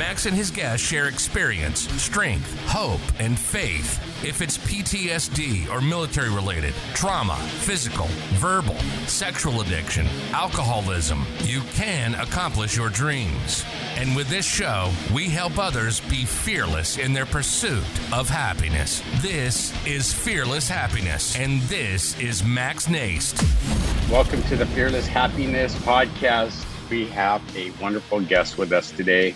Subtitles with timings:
[0.00, 4.00] Max and his guests share experience, strength, hope, and faith.
[4.24, 8.06] If it's PTSD or military related, trauma, physical,
[8.40, 13.62] verbal, sexual addiction, alcoholism, you can accomplish your dreams.
[13.96, 19.02] And with this show, we help others be fearless in their pursuit of happiness.
[19.20, 23.38] This is Fearless Happiness, and this is Max Nast.
[24.10, 26.64] Welcome to the Fearless Happiness podcast.
[26.88, 29.34] We have a wonderful guest with us today.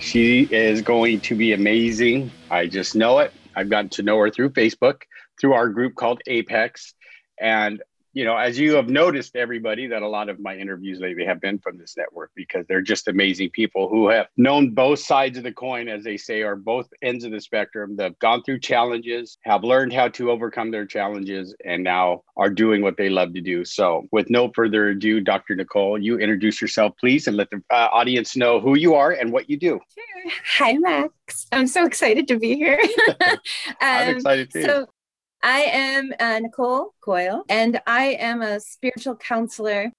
[0.00, 2.30] She is going to be amazing.
[2.50, 3.32] I just know it.
[3.54, 5.02] I've gotten to know her through Facebook,
[5.40, 6.94] through our group called Apex.
[7.40, 7.82] And
[8.18, 11.40] you know, as you have noticed, everybody, that a lot of my interviews lately have
[11.40, 15.44] been from this network because they're just amazing people who have known both sides of
[15.44, 17.94] the coin, as they say, or both ends of the spectrum.
[17.94, 22.82] They've gone through challenges, have learned how to overcome their challenges, and now are doing
[22.82, 23.64] what they love to do.
[23.64, 25.54] So, with no further ado, Dr.
[25.54, 29.30] Nicole, you introduce yourself, please, and let the uh, audience know who you are and
[29.30, 29.78] what you do.
[29.94, 30.32] Sure.
[30.56, 31.46] Hi, Max.
[31.52, 32.80] I'm so excited to be here.
[33.28, 33.36] um,
[33.80, 34.62] I'm excited too.
[34.64, 34.88] So,
[35.42, 39.92] I am uh, Nicole Coyle, and I am a spiritual counselor,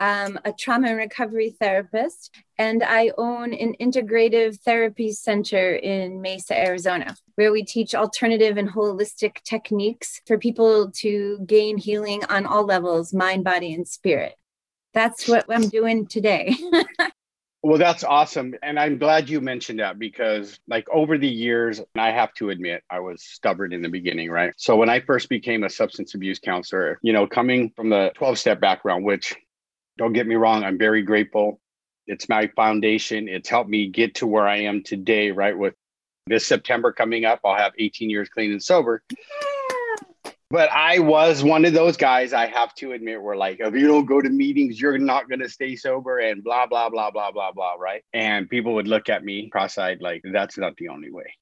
[0.00, 6.58] um, a trauma and recovery therapist, and I own an integrative therapy center in Mesa,
[6.58, 12.64] Arizona, where we teach alternative and holistic techniques for people to gain healing on all
[12.64, 14.34] levels mind, body, and spirit.
[14.92, 16.56] That's what I'm doing today.
[17.62, 18.54] Well, that's awesome.
[18.62, 22.48] And I'm glad you mentioned that because, like, over the years, and I have to
[22.48, 24.54] admit, I was stubborn in the beginning, right?
[24.56, 28.38] So, when I first became a substance abuse counselor, you know, coming from the 12
[28.38, 29.34] step background, which
[29.98, 31.60] don't get me wrong, I'm very grateful.
[32.06, 33.28] It's my foundation.
[33.28, 35.56] It's helped me get to where I am today, right?
[35.56, 35.74] With
[36.26, 39.02] this September coming up, I'll have 18 years clean and sober.
[40.50, 43.86] But I was one of those guys, I have to admit, where like, if you
[43.86, 47.30] don't go to meetings, you're not going to stay sober and blah, blah, blah, blah,
[47.30, 48.02] blah, blah, right?
[48.12, 51.32] And people would look at me cross eyed, like, that's not the only way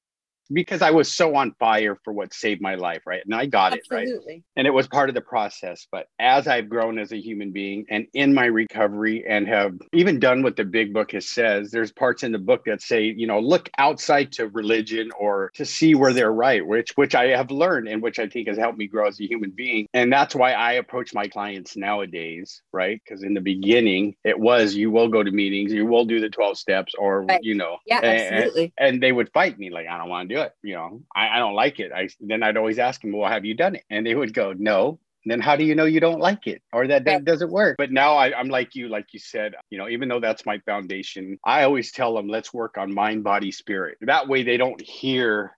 [0.51, 3.21] because I was so on fire for what saved my life, right?
[3.25, 4.11] And I got Absolutely.
[4.11, 4.43] it, right?
[4.55, 5.87] And it was part of the process.
[5.91, 10.19] But as I've grown as a human being and in my recovery and have even
[10.19, 13.27] done what the big book has says, there's parts in the book that say, you
[13.27, 17.51] know, look outside to religion or to see where they're right, which which I have
[17.51, 19.87] learned and which I think has helped me grow as a human being.
[19.93, 22.99] And that's why I approach my clients nowadays, right?
[23.03, 26.29] Because in the beginning, it was you will go to meetings, you will do the
[26.29, 27.39] 12 steps, or Right.
[27.43, 28.73] you know, Yeah, and- absolutely.
[28.77, 31.29] and they would fight me like i don't want to do it you know I,
[31.29, 31.91] I don't like it.
[31.91, 33.83] I then i'd always ask them well have you done it?
[33.89, 34.99] And they would go no.
[35.25, 37.75] And then how do you know you don't like it or that that doesn't work?
[37.77, 40.59] But now I, i'm like you like you said you know even though that's my
[40.59, 43.97] foundation i always tell them let's work on mind body spirit.
[44.01, 45.55] That way they don't hear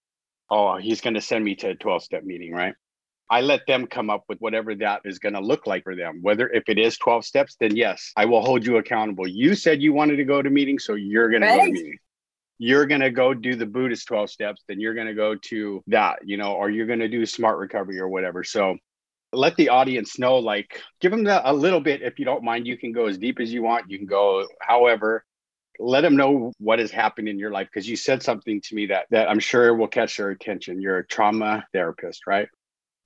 [0.50, 2.74] oh he's going to send me to a 12 step meeting right?
[3.30, 6.20] I let them come up with whatever that is going to look like for them.
[6.22, 9.26] Whether if it is 12 steps, then yes, I will hold you accountable.
[9.26, 11.72] You said you wanted to go to meetings, so you're going to go to Right.
[11.72, 12.00] meetings
[12.64, 15.84] you're going to go do the Buddhist 12 steps, then you're going to go to
[15.88, 18.44] that, you know, or you're going to do smart recovery or whatever.
[18.44, 18.78] So
[19.34, 22.04] let the audience know, like, give them the, a little bit.
[22.04, 23.90] If you don't mind, you can go as deep as you want.
[23.90, 25.26] You can go however.
[25.80, 28.86] Let them know what has happened in your life because you said something to me
[28.88, 30.80] that that I'm sure will catch their attention.
[30.80, 32.48] You're a trauma therapist, right?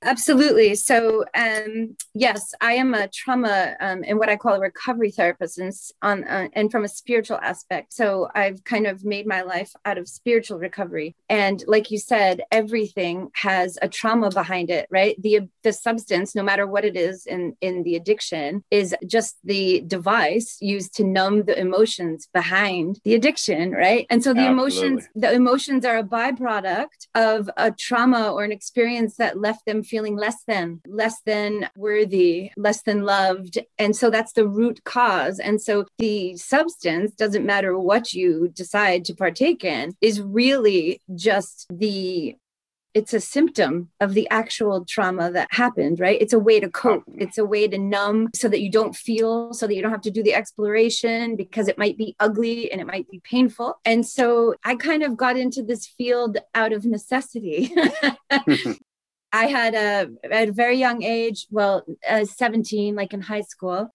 [0.06, 0.76] Absolutely.
[0.76, 5.58] So, um, yes, I am a trauma um, and what I call a recovery therapist,
[5.58, 5.74] and
[6.04, 7.92] on uh, and from a spiritual aspect.
[7.92, 11.16] So, I've kind of made my life out of spiritual recovery.
[11.28, 15.20] And like you said, everything has a trauma behind it, right?
[15.20, 19.82] The the substance, no matter what it is in in the addiction, is just the
[19.88, 24.06] device used to numb the emotions behind the addiction, right?
[24.12, 29.16] And so the emotions the emotions are a byproduct of a trauma or an experience
[29.16, 34.34] that left them feeling less than less than worthy less than loved and so that's
[34.34, 39.96] the root cause and so the substance doesn't matter what you decide to partake in
[40.02, 42.36] is really just the
[42.96, 46.20] it's a symptom of the actual trauma that happened, right?
[46.22, 49.54] It's a way to cope, it's a way to numb so that you don't feel,
[49.54, 52.80] so that you don't have to do the exploration because it might be ugly and
[52.80, 53.76] it might be painful.
[53.84, 57.76] And so I kind of got into this field out of necessity.
[59.36, 63.90] I had a at a very young age, well, uh, 17, like in high school,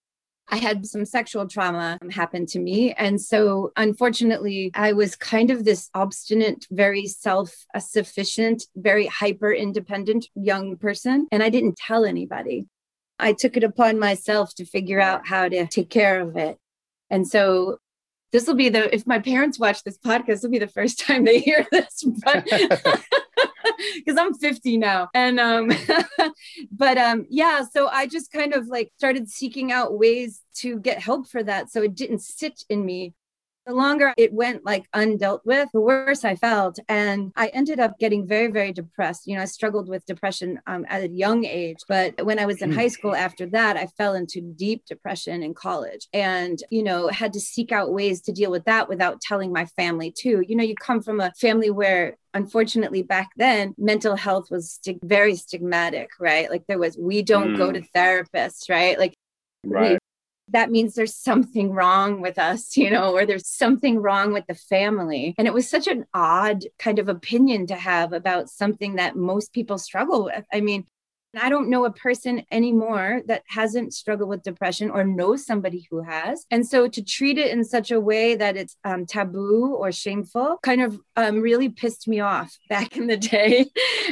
[0.47, 2.93] I had some sexual trauma happen to me.
[2.93, 10.27] And so, unfortunately, I was kind of this obstinate, very self sufficient, very hyper independent
[10.35, 11.27] young person.
[11.31, 12.67] And I didn't tell anybody.
[13.17, 16.59] I took it upon myself to figure out how to take care of it.
[17.09, 17.79] And so,
[18.31, 21.25] this will be the, if my parents watch this podcast, will be the first time
[21.25, 22.03] they hear this.
[22.23, 22.47] But
[23.95, 25.09] because I'm 50 now.
[25.13, 25.71] And um
[26.71, 30.99] but um yeah, so I just kind of like started seeking out ways to get
[30.99, 33.13] help for that so it didn't sit in me
[33.67, 36.79] the longer it went like undealt with, the worse I felt.
[36.89, 39.27] And I ended up getting very, very depressed.
[39.27, 41.77] You know, I struggled with depression um, at a young age.
[41.87, 45.53] But when I was in high school after that, I fell into deep depression in
[45.53, 49.51] college and, you know, had to seek out ways to deal with that without telling
[49.53, 50.43] my family too.
[50.47, 55.03] You know, you come from a family where unfortunately back then mental health was st-
[55.03, 57.57] very stigmatic right like there was we don't mm.
[57.57, 59.13] go to therapists right like
[59.65, 59.99] right
[60.49, 64.55] that means there's something wrong with us, you know, or there's something wrong with the
[64.55, 65.33] family.
[65.37, 69.53] And it was such an odd kind of opinion to have about something that most
[69.53, 70.45] people struggle with.
[70.51, 70.85] I mean,
[71.39, 76.01] I don't know a person anymore that hasn't struggled with depression or knows somebody who
[76.01, 76.45] has.
[76.51, 80.59] And so to treat it in such a way that it's um, taboo or shameful
[80.63, 83.65] kind of um, really pissed me off back in the day.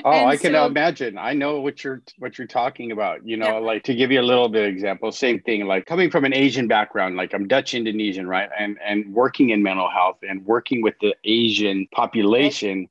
[0.05, 1.17] Oh, and I can so, imagine.
[1.17, 3.25] I know what you're what you're talking about.
[3.25, 3.65] You know, yeah.
[3.65, 5.65] like to give you a little bit of example, same thing.
[5.65, 8.49] Like coming from an Asian background, like I'm Dutch Indonesian, right?
[8.57, 12.87] And and working in mental health and working with the Asian population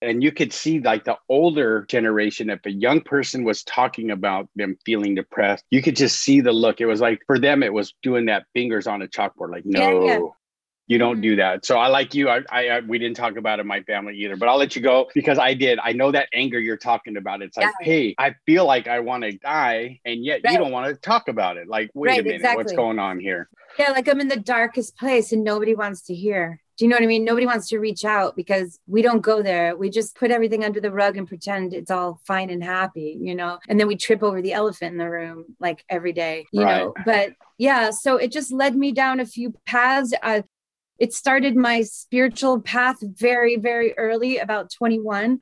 [0.00, 4.48] and you could see like the older generation if a young person was talking about
[4.56, 7.72] them feeling depressed you could just see the look it was like for them it
[7.72, 10.20] was doing that fingers on a chalkboard like no yeah, yeah.
[10.86, 11.22] you don't mm-hmm.
[11.22, 13.66] do that so i like you I, I, I we didn't talk about it in
[13.66, 16.58] my family either but i'll let you go because i did i know that anger
[16.58, 17.84] you're talking about it's like yeah.
[17.84, 20.52] hey i feel like i want to die and yet right.
[20.52, 22.62] you don't want to talk about it like wait right, a minute exactly.
[22.62, 23.48] what's going on here
[23.78, 26.94] yeah like i'm in the darkest place and nobody wants to hear do you know
[26.94, 27.24] what I mean?
[27.24, 29.76] Nobody wants to reach out because we don't go there.
[29.76, 33.34] We just put everything under the rug and pretend it's all fine and happy, you
[33.34, 33.58] know?
[33.68, 36.84] And then we trip over the elephant in the room like every day, you right.
[36.84, 36.94] know?
[37.04, 40.14] But yeah, so it just led me down a few paths.
[40.22, 40.42] Uh,
[41.00, 45.40] it started my spiritual path very, very early, about 21.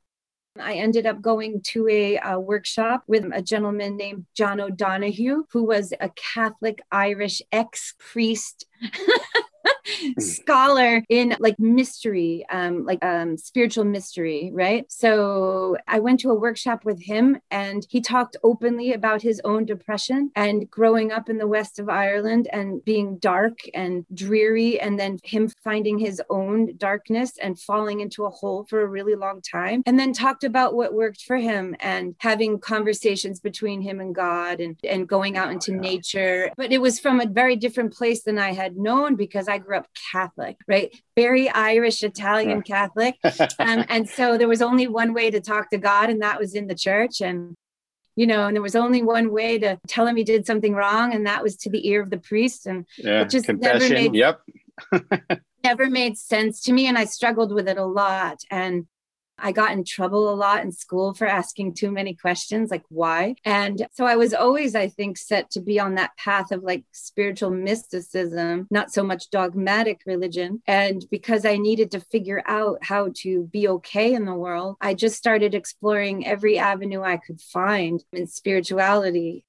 [0.58, 5.64] I ended up going to a, a, workshop with a gentleman named John O'Donohue, who
[5.64, 8.64] was a Catholic Irish ex priest.
[9.86, 10.20] Hmm.
[10.20, 14.84] scholar in like mystery, um, like um, spiritual mystery, right?
[14.90, 19.64] So I went to a workshop with him and he talked openly about his own
[19.64, 24.98] depression and growing up in the west of Ireland and being dark and dreary, and
[24.98, 29.40] then him finding his own darkness and falling into a hole for a really long
[29.40, 29.82] time.
[29.86, 34.60] And then talked about what worked for him and having conversations between him and God
[34.60, 36.50] and, and going out into nature.
[36.56, 39.76] But it was from a very different place than I had known because I grew
[39.78, 40.94] up Catholic, right?
[41.16, 43.16] Very Irish, Italian Catholic.
[43.58, 46.54] Um, and so there was only one way to talk to God, and that was
[46.54, 47.20] in the church.
[47.20, 47.54] And
[48.14, 51.14] you know, and there was only one way to tell him he did something wrong,
[51.14, 52.66] and that was to the ear of the priest.
[52.66, 53.78] And yeah, it just confession.
[53.80, 54.40] Never made, yep.
[55.64, 58.40] never made sense to me, and I struggled with it a lot.
[58.50, 58.86] And
[59.38, 63.34] I got in trouble a lot in school for asking too many questions, like why?
[63.44, 66.84] And so I was always, I think, set to be on that path of like
[66.92, 70.62] spiritual mysticism, not so much dogmatic religion.
[70.66, 74.94] And because I needed to figure out how to be okay in the world, I
[74.94, 79.44] just started exploring every avenue I could find in spirituality.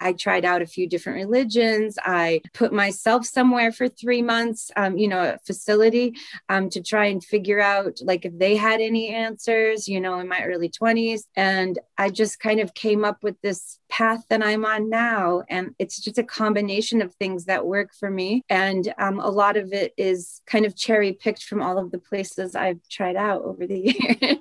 [0.00, 1.98] I tried out a few different religions.
[2.04, 6.14] I put myself somewhere for three months, um, you know, a facility
[6.48, 10.28] um, to try and figure out like if they had any answers, you know, in
[10.28, 11.22] my early 20s.
[11.34, 15.42] And I just kind of came up with this path that I'm on now.
[15.48, 18.42] And it's just a combination of things that work for me.
[18.48, 21.98] And um, a lot of it is kind of cherry picked from all of the
[21.98, 23.78] places I've tried out over the
[24.20, 24.38] years.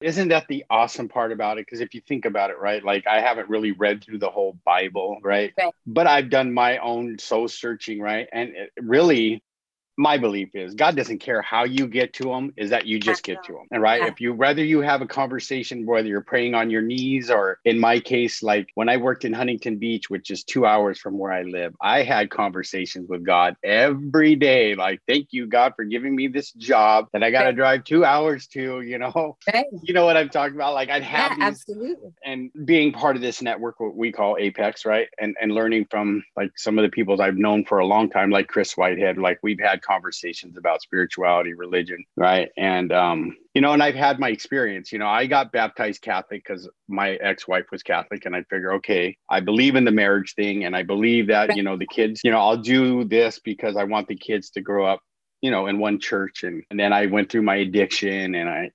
[0.00, 1.66] Isn't that the awesome part about it?
[1.66, 4.58] Because if you think about it, right, like I haven't really read through the whole
[4.64, 5.52] Bible, right?
[5.58, 5.72] right.
[5.86, 8.28] But I've done my own soul searching, right?
[8.32, 9.42] And it really,
[9.96, 13.22] my belief is God doesn't care how you get to him, is that you just
[13.22, 13.66] get to him.
[13.70, 14.02] And right.
[14.02, 14.08] Yeah.
[14.08, 17.78] If you whether you have a conversation, whether you're praying on your knees or in
[17.78, 21.32] my case, like when I worked in Huntington Beach, which is two hours from where
[21.32, 24.74] I live, I had conversations with God every day.
[24.74, 27.56] Like, thank you, God, for giving me this job that I got to right.
[27.56, 29.36] drive two hours to, you know.
[29.52, 29.66] Right.
[29.86, 30.74] You know what I'm talking about?
[30.74, 32.10] Like I'd have yeah, these, absolutely.
[32.24, 35.06] And being part of this network, what we call Apex, right?
[35.20, 38.30] And and learning from like some of the people I've known for a long time,
[38.30, 42.48] like Chris Whitehead, like we've had conversations about spirituality, religion, right?
[42.56, 44.92] And um, you know, and I've had my experience.
[44.92, 49.16] You know, I got baptized Catholic because my ex-wife was Catholic, and I figure, okay,
[49.30, 52.30] I believe in the marriage thing, and I believe that you know the kids, you
[52.30, 55.00] know, I'll do this because I want the kids to grow up
[55.42, 58.70] you know in one church and, and then i went through my addiction and i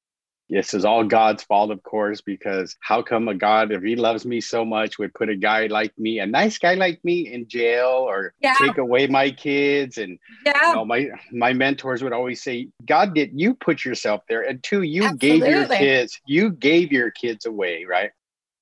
[0.52, 4.26] this is all God's fault, of course, because how come a God, if he loves
[4.26, 7.48] me so much, would put a guy like me, a nice guy like me, in
[7.48, 8.56] jail or yeah.
[8.60, 9.98] take away my kids?
[9.98, 10.68] And yeah.
[10.68, 14.42] you know, my my mentors would always say, God did you put yourself there.
[14.42, 15.40] And two, you Absolutely.
[15.40, 18.12] gave your kids, you gave your kids away, right?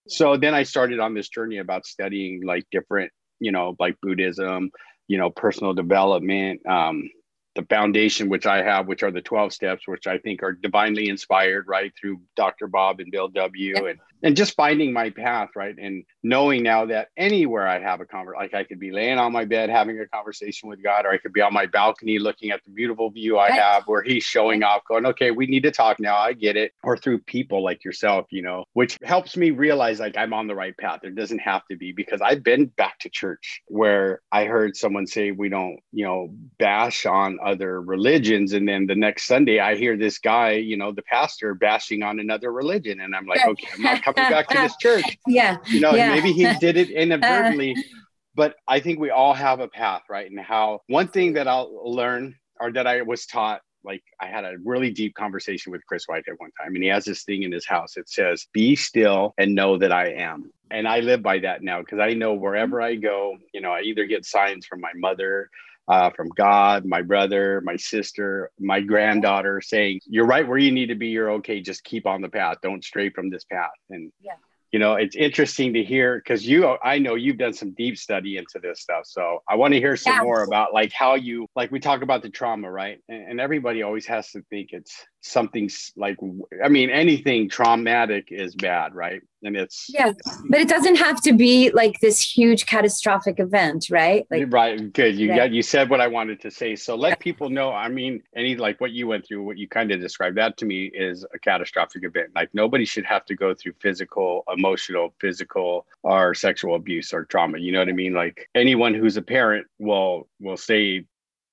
[0.06, 0.16] Yeah.
[0.16, 4.70] So then I started on this journey about studying like different, you know, like Buddhism,
[5.08, 7.10] you know, personal development, um,
[7.56, 11.10] the foundation which I have, which are the 12 steps, which I think are divinely
[11.10, 12.68] inspired, right, through Dr.
[12.68, 13.74] Bob and Bill W.
[13.76, 13.90] Yeah.
[13.90, 15.76] And and just finding my path, right?
[15.78, 19.32] And knowing now that anywhere I have a conversation, like I could be laying on
[19.32, 22.52] my bed having a conversation with God, or I could be on my balcony looking
[22.52, 25.72] at the beautiful view I have where He's showing off, going, okay, we need to
[25.72, 26.18] talk now.
[26.18, 26.74] I get it.
[26.84, 30.56] Or through people like yourself, you know, which helps me realize like I'm on the
[30.56, 31.00] right path.
[31.02, 35.08] There doesn't have to be because I've been back to church where I heard someone
[35.08, 38.54] say we don't, you know, bash on other religions.
[38.54, 42.20] And then the next Sunday I hear this guy, you know, the pastor bashing on
[42.20, 43.00] another religion.
[43.00, 45.04] And I'm like, okay, I'm not coming back to this church.
[45.28, 45.58] Yeah.
[45.68, 46.10] You know, yeah.
[46.10, 47.76] maybe he did it inadvertently,
[48.36, 50.30] but I think we all have a path, right?
[50.30, 54.44] And how one thing that I'll learn or that I was taught like I had
[54.44, 57.44] a really deep conversation with Chris White at one time, and he has this thing
[57.44, 57.98] in his house.
[57.98, 61.80] It says, "Be still and know that I am." And I live by that now
[61.80, 62.92] because I know wherever mm-hmm.
[62.92, 65.50] I go, you know, I either get signs from my mother,
[65.90, 70.88] uh, from God, my brother, my sister, my granddaughter saying, You're right where you need
[70.88, 71.08] to be.
[71.08, 71.60] You're okay.
[71.60, 72.58] Just keep on the path.
[72.62, 73.72] Don't stray from this path.
[73.90, 74.34] And yeah
[74.72, 78.38] you know it's interesting to hear because you i know you've done some deep study
[78.38, 80.22] into this stuff so i want to hear some yeah.
[80.22, 83.82] more about like how you like we talk about the trauma right and, and, everybody
[83.82, 86.18] always has to think it's something like
[86.64, 89.22] i mean anything traumatic is bad right?
[89.42, 90.12] And it's yeah
[90.50, 94.28] but it doesn't have to be like this huge catastrophic event right?
[94.30, 97.50] Like right good you got you said what i wanted to say so let people
[97.50, 100.58] know i mean any like what you went through what you kind of described that
[100.58, 105.14] to me is a catastrophic event like nobody should have to go through physical emotional
[105.20, 108.14] physical or sexual abuse or trauma you know what i mean?
[108.14, 111.06] Like anyone who's a parent will will say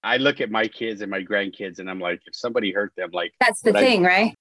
[0.07, 3.11] I look at my kids and my grandkids and I'm like, if somebody hurt them,
[3.13, 4.35] like that's the thing, I, right?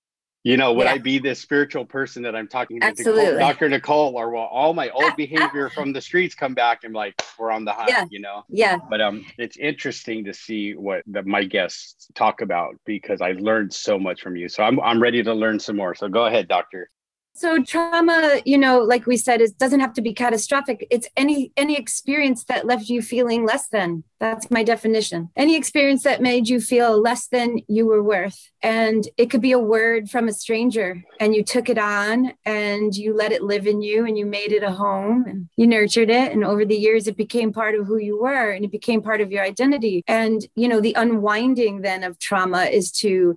[0.43, 0.93] You know, would yeah.
[0.93, 3.67] I be this spiritual person that I'm talking to Nicole, Dr.
[3.67, 7.49] Nicole, or will all my old behavior from the streets come back and like we're
[7.49, 8.05] on the hunt, yeah.
[8.11, 8.43] you know?
[8.47, 8.77] Yeah.
[8.87, 13.73] But um it's interesting to see what the, my guests talk about because I learned
[13.73, 14.47] so much from you.
[14.47, 15.95] So I'm I'm ready to learn some more.
[15.95, 16.91] So go ahead, doctor.
[17.37, 20.87] So trauma, you know, like we said, it doesn't have to be catastrophic.
[20.89, 24.05] It's any any experience that left you feeling less than.
[24.21, 25.29] That's my definition.
[25.35, 28.39] Any experience that made you feel less than you were worth.
[28.61, 32.95] And it could be a word from a stranger and you took it on and
[32.95, 36.09] you let it live in you and you made it a home and you nurtured
[36.09, 39.01] it and over the years it became part of who you were and it became
[39.01, 40.03] part of your identity.
[40.07, 43.35] And you know, the unwinding then of trauma is to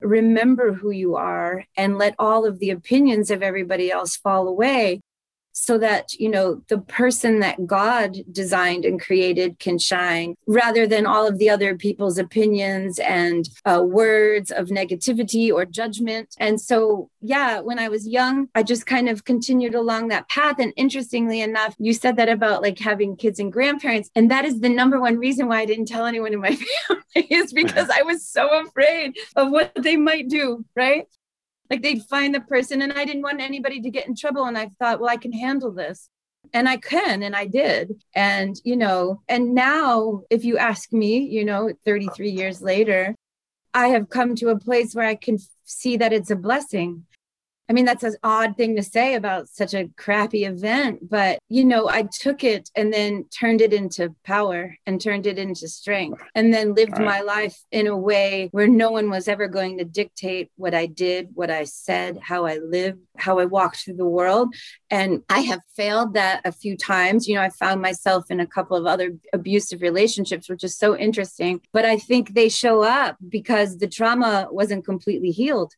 [0.00, 5.00] remember who you are and let all of the opinions of everybody else fall away
[5.58, 11.06] so that you know the person that god designed and created can shine rather than
[11.06, 16.34] all of the other people's opinions and uh, words of negativity or judgment.
[16.38, 20.58] And so yeah when i was young i just kind of continued along that path.
[20.58, 24.60] And interestingly enough you said that about like having kids and grandparents and that is
[24.60, 28.02] the number one reason why i didn't tell anyone in my family is because i
[28.02, 31.06] was so afraid of what they might do right
[31.70, 34.44] like they'd find the person and i didn't want anybody to get in trouble.
[34.44, 36.08] And i thought well i can handle this.
[36.52, 38.02] And i can and i did.
[38.14, 43.14] And you know and now if you ask me you know 33 years later
[43.74, 47.04] i have come to a place where i can see that it's a blessing
[47.68, 51.64] I mean, that's an odd thing to say about such a crappy event, but you
[51.64, 56.22] know, I took it and then turned it into power and turned it into strength
[56.34, 57.04] and then lived right.
[57.04, 60.86] my life in a way where no one was ever going to dictate what I
[60.86, 64.54] did, what I said, how I lived, how I walked through the world.
[64.90, 67.28] And I have failed that a few times.
[67.28, 70.96] You know, I found myself in a couple of other abusive relationships, which is so
[70.96, 71.60] interesting.
[71.72, 75.74] But I think they show up because the trauma wasn't completely healed.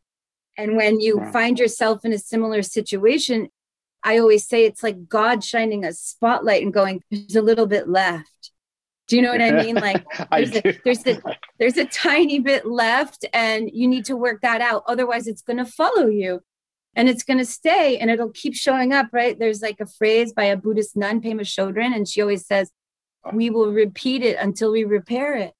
[0.56, 3.48] And when you find yourself in a similar situation,
[4.02, 7.88] I always say it's like God shining a spotlight and going, there's a little bit
[7.88, 8.50] left.
[9.08, 9.74] Do you know what I mean?
[9.80, 11.20] Like there's, a, there's a
[11.58, 14.84] there's a tiny bit left and you need to work that out.
[14.86, 16.40] Otherwise it's going to follow you
[16.94, 19.38] and it's going to stay and it'll keep showing up, right?
[19.38, 22.70] There's like a phrase by a Buddhist nun, Pema Chodron, and she always says,
[23.24, 23.30] oh.
[23.34, 25.54] we will repeat it until we repair it.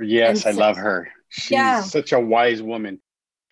[0.00, 1.08] Yes, so, I love her.
[1.28, 1.82] She's yeah.
[1.82, 3.00] such a wise woman.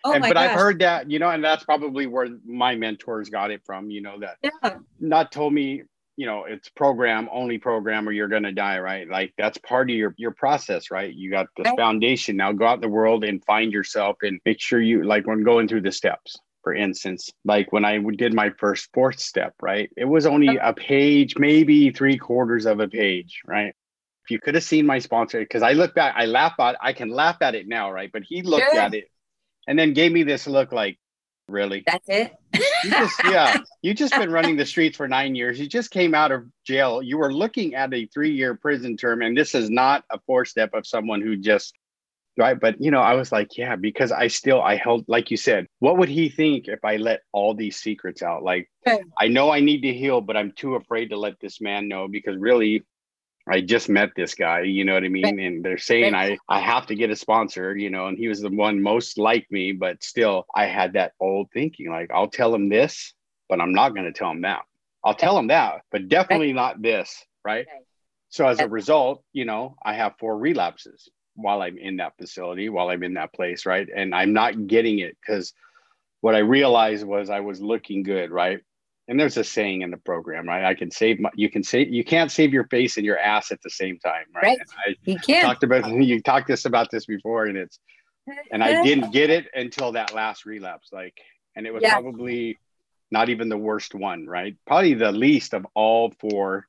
[0.06, 0.50] Oh and, but gosh.
[0.50, 4.02] I've heard that, you know, and that's probably where my mentors got it from, you
[4.02, 4.76] know, that yeah.
[5.00, 5.82] not told me,
[6.16, 9.08] you know, it's program, only program or you're going to die, right?
[9.10, 11.12] Like that's part of your, your process, right?
[11.12, 11.76] You got this right.
[11.76, 12.36] foundation.
[12.36, 15.42] Now go out in the world and find yourself and make sure you, like when
[15.42, 19.90] going through the steps, for instance, like when I did my first fourth step, right?
[19.96, 23.74] It was only a page, maybe three quarters of a page, right?
[24.24, 26.92] If you could have seen my sponsor, because I look back, I laugh at, I
[26.92, 28.10] can laugh at it now, right?
[28.12, 29.08] But he looked at it
[29.66, 30.98] and then gave me this look like,
[31.48, 31.82] really?
[31.86, 32.32] That's it.
[32.84, 35.58] you just, yeah, you just been running the streets for nine years.
[35.58, 37.02] You just came out of jail.
[37.02, 40.86] You were looking at a three-year prison term, and this is not a four-step of
[40.86, 41.74] someone who just
[42.38, 45.36] right but you know i was like yeah because i still i held like you
[45.36, 48.68] said what would he think if i let all these secrets out like
[49.18, 52.08] i know i need to heal but i'm too afraid to let this man know
[52.08, 52.82] because really
[53.48, 55.38] I just met this guy, you know what I mean?
[55.38, 58.40] And they're saying I, I have to get a sponsor, you know, and he was
[58.40, 62.52] the one most like me, but still I had that old thinking, like I'll tell
[62.52, 63.14] him this,
[63.48, 64.62] but I'm not going to tell him that.
[65.04, 67.24] I'll tell him that, but definitely not this.
[67.44, 67.66] Right.
[68.30, 72.68] So as a result, you know, I have four relapses while I'm in that facility,
[72.68, 73.64] while I'm in that place.
[73.64, 73.88] Right.
[73.94, 75.52] And I'm not getting it because
[76.20, 78.32] what I realized was I was looking good.
[78.32, 78.60] Right
[79.08, 80.64] and there's a saying in the program, right?
[80.64, 83.52] I can save my, you can save, you can't save your face and your ass
[83.52, 84.58] at the same time, right?
[84.58, 84.60] right.
[84.86, 85.44] I you can't.
[85.44, 87.78] talked about, you talked this about this before and it's,
[88.50, 90.88] and I didn't get it until that last relapse.
[90.92, 91.16] Like,
[91.54, 91.92] and it was yeah.
[91.92, 92.58] probably
[93.10, 94.56] not even the worst one, right?
[94.66, 96.66] Probably the least of all four,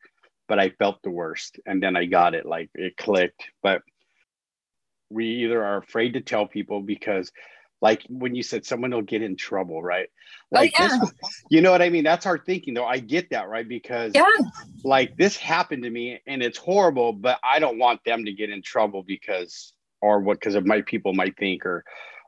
[0.47, 1.59] but I felt the worst.
[1.65, 3.43] And then I got it, like it clicked.
[3.63, 3.81] But
[5.09, 7.31] we either are afraid to tell people because
[7.81, 10.07] like when you said someone will get in trouble, right?
[10.53, 10.99] Oh, like oh, yeah.
[10.99, 11.11] this,
[11.49, 12.03] you know what I mean?
[12.03, 12.85] That's our thinking, though.
[12.85, 13.67] I get that, right?
[13.67, 14.25] Because yeah.
[14.83, 18.49] like this happened to me and it's horrible, but I don't want them to get
[18.49, 21.83] in trouble because or what because of my people might think or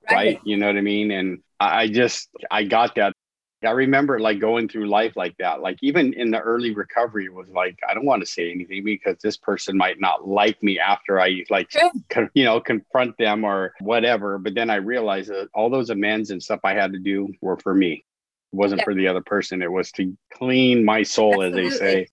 [0.09, 0.15] right.
[0.15, 0.39] right.
[0.43, 1.11] You know what I mean?
[1.11, 3.13] And I just I got that
[3.63, 5.61] I remember like going through life like that.
[5.61, 9.17] Like even in the early recovery, was like I don't want to say anything because
[9.21, 11.69] this person might not like me after I like
[12.09, 14.37] con- you know confront them or whatever.
[14.37, 17.57] But then I realized that all those amends and stuff I had to do were
[17.57, 18.05] for me.
[18.53, 18.85] It wasn't yeah.
[18.85, 19.61] for the other person.
[19.61, 21.67] It was to clean my soul, Absolutely.
[21.67, 22.07] as they say.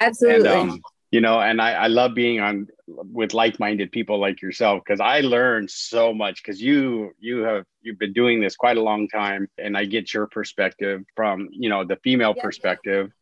[0.00, 0.48] Absolutely.
[0.48, 0.82] And, um,
[1.14, 5.20] you know and I, I love being on with like-minded people like yourself because i
[5.20, 9.46] learn so much because you you have you've been doing this quite a long time
[9.56, 12.42] and i get your perspective from you know the female yeah.
[12.42, 13.12] perspective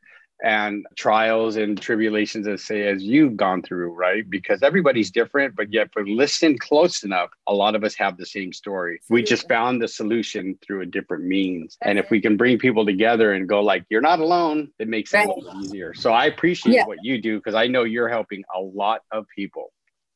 [0.43, 4.29] and trials and tribulations as say as you've gone through right?
[4.29, 8.17] Because everybody's different but yet if we listen close enough a lot of us have
[8.17, 9.01] the same story.
[9.09, 11.77] We just found the solution through a different means.
[11.83, 15.15] And if we can bring people together and go like you're not alone it makes
[15.15, 15.95] it a little easier.
[15.95, 16.87] So i appreciate yeah.
[16.87, 19.73] what you do because i know you're helping a lot of people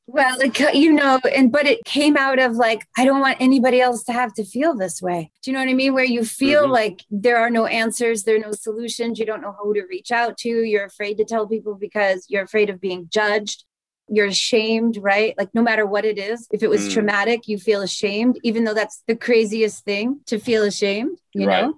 [0.07, 0.39] well,
[0.73, 4.13] you know, and but it came out of like, I don't want anybody else to
[4.13, 5.31] have to feel this way.
[5.43, 5.95] Do you know what I mean?
[5.95, 6.73] Where you feel mm-hmm.
[6.73, 10.13] like there are no answers, there are no solutions, you don't know who to reach
[10.13, 13.65] out to, you're afraid to tell people because you're afraid of being judged.
[14.09, 15.35] You're ashamed, right?
[15.37, 16.93] Like, no matter what it is, if it was mm.
[16.93, 21.65] traumatic, you feel ashamed, even though that's the craziest thing to feel ashamed, you right.
[21.65, 21.75] know?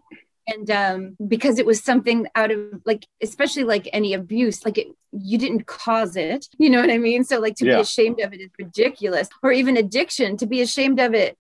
[0.49, 4.89] And um, because it was something out of like especially like any abuse like it
[5.13, 7.77] you didn't cause it you know what i mean so like to yeah.
[7.77, 11.37] be ashamed of it is ridiculous or even addiction to be ashamed of it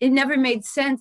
[0.00, 1.00] it never made sense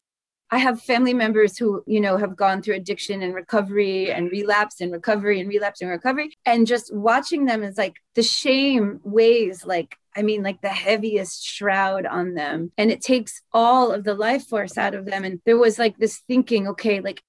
[0.51, 4.81] i have family members who you know have gone through addiction and recovery and relapse
[4.81, 9.65] and recovery and relapse and recovery and just watching them is like the shame weighs
[9.65, 12.71] like I mean, like the heaviest shroud on them.
[12.77, 15.23] And it takes all of the life force out of them.
[15.23, 17.23] And there was like this thinking, okay, like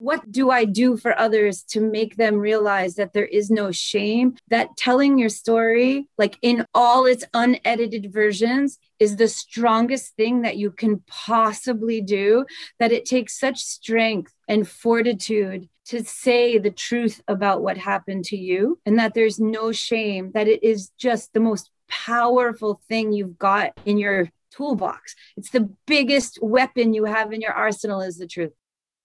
[0.00, 4.36] what do I do for others to make them realize that there is no shame?
[4.48, 10.56] That telling your story, like in all its unedited versions, is the strongest thing that
[10.56, 12.46] you can possibly do.
[12.78, 18.36] That it takes such strength and fortitude to say the truth about what happened to
[18.36, 23.38] you, and that there's no shame, that it is just the most powerful thing you've
[23.38, 25.14] got in your toolbox.
[25.36, 28.52] It's the biggest weapon you have in your arsenal is the truth.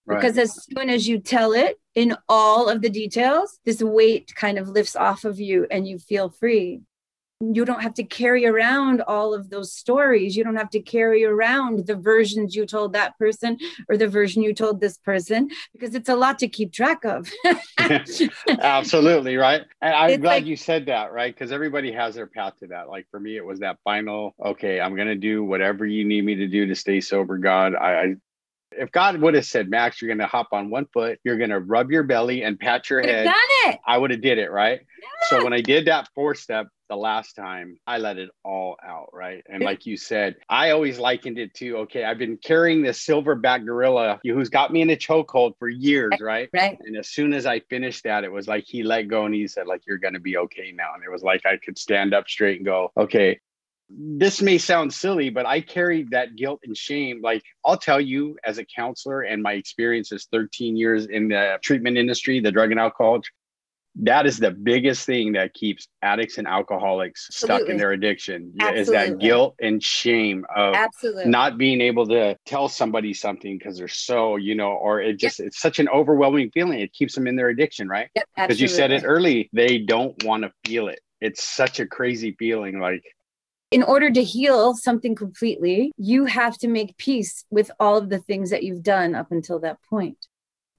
[0.06, 0.20] Right.
[0.20, 4.60] Because as soon as you tell it in all of the details, this weight kind
[4.60, 6.82] of lifts off of you and you feel free.
[7.42, 10.38] You don't have to carry around all of those stories.
[10.38, 13.58] You don't have to carry around the versions you told that person
[13.90, 17.30] or the version you told this person because it's a lot to keep track of.
[18.48, 19.36] Absolutely.
[19.36, 19.64] Right.
[19.82, 21.34] And I'm it's glad like, you said that, right?
[21.34, 22.88] Because everybody has their path to that.
[22.88, 26.24] Like for me, it was that final, okay, I'm going to do whatever you need
[26.24, 27.76] me to do to stay sober, God.
[27.76, 28.16] I, I
[28.78, 31.50] if God would have said, Max, you're going to hop on one foot, you're going
[31.50, 33.34] to rub your belly and pat your head, done
[33.66, 33.80] it.
[33.86, 34.80] I would have did it, right?
[34.82, 35.08] Yeah.
[35.30, 39.10] So when I did that four step the last time, I let it all out,
[39.12, 39.44] right?
[39.50, 43.66] And like you said, I always likened it to, okay, I've been carrying this silverback
[43.66, 46.50] gorilla who's got me in a chokehold for years, right?
[46.54, 46.78] Right.
[46.80, 49.48] And as soon as I finished that, it was like he let go and he
[49.48, 50.94] said, like, you're going to be okay now.
[50.94, 53.40] And it was like I could stand up straight and go, okay,
[53.90, 57.22] this may sound silly, but I carried that guilt and shame.
[57.22, 61.60] Like I'll tell you, as a counselor, and my experience is 13 years in the
[61.64, 63.22] treatment industry, the drug and alcohol.
[64.00, 67.58] That is the biggest thing that keeps addicts and alcoholics Absolutely.
[67.64, 68.82] stuck in their addiction Absolutely.
[68.82, 71.26] is that guilt and shame of Absolutely.
[71.28, 75.40] not being able to tell somebody something because they're so, you know, or it just,
[75.40, 75.48] yep.
[75.48, 76.82] it's such an overwhelming feeling.
[76.82, 78.10] It keeps them in their addiction, right?
[78.14, 81.00] Because yep, you said it early, they don't want to feel it.
[81.22, 82.80] It's such a crazy feeling.
[82.80, 83.02] Like,
[83.76, 88.20] in order to heal something completely, you have to make peace with all of the
[88.20, 90.16] things that you've done up until that point.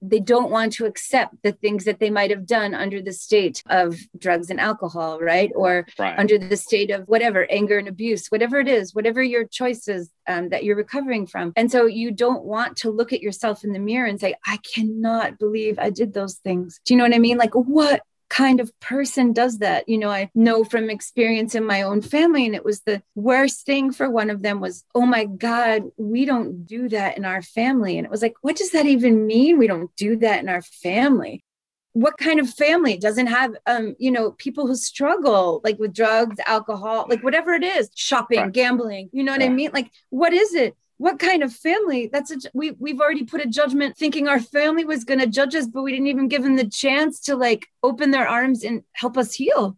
[0.01, 3.61] They don't want to accept the things that they might have done under the state
[3.69, 5.51] of drugs and alcohol, right?
[5.55, 6.17] Or right.
[6.17, 10.49] under the state of whatever, anger and abuse, whatever it is, whatever your choices um,
[10.49, 11.53] that you're recovering from.
[11.55, 14.57] And so you don't want to look at yourself in the mirror and say, I
[14.73, 16.79] cannot believe I did those things.
[16.83, 17.37] Do you know what I mean?
[17.37, 19.87] Like, what kind of person does that.
[19.87, 23.65] You know i know from experience in my own family and it was the worst
[23.65, 27.41] thing for one of them was oh my god we don't do that in our
[27.41, 27.97] family.
[27.97, 29.57] And it was like what does that even mean?
[29.57, 31.43] We don't do that in our family.
[31.93, 36.37] What kind of family doesn't have um you know people who struggle like with drugs
[36.45, 38.51] alcohol like whatever it is shopping right.
[38.51, 39.47] gambling you know what yeah.
[39.47, 39.71] i mean?
[39.73, 42.09] Like what is it what kind of family?
[42.11, 45.55] That's a we we've already put a judgment thinking our family was going to judge
[45.55, 48.83] us but we didn't even give them the chance to like open their arms and
[48.93, 49.77] help us heal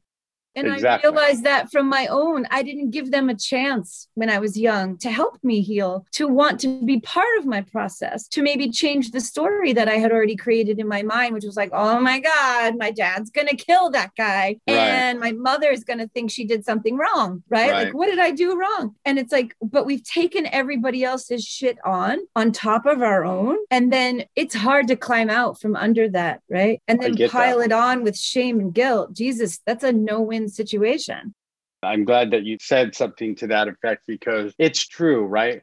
[0.66, 1.08] and exactly.
[1.08, 4.58] I realized that from my own, I didn't give them a chance when I was
[4.58, 8.70] young to help me heal, to want to be part of my process, to maybe
[8.70, 12.00] change the story that I had already created in my mind, which was like, oh
[12.00, 14.58] my God, my dad's going to kill that guy.
[14.68, 14.78] Right.
[14.78, 17.44] And my mother is going to think she did something wrong.
[17.50, 17.72] Right?
[17.72, 17.86] right?
[17.86, 18.96] Like, what did I do wrong?
[19.06, 23.58] And it's like, but we've taken everybody else's shit on, on top of our own.
[23.72, 26.42] And then it's hard to climb out from under that.
[26.50, 26.82] Right.
[26.88, 27.66] And then pile that.
[27.66, 29.14] it on with shame and guilt.
[29.14, 31.34] Jesus, that's a no win situation.
[31.82, 35.62] I'm glad that you said something to that effect because it's true, right?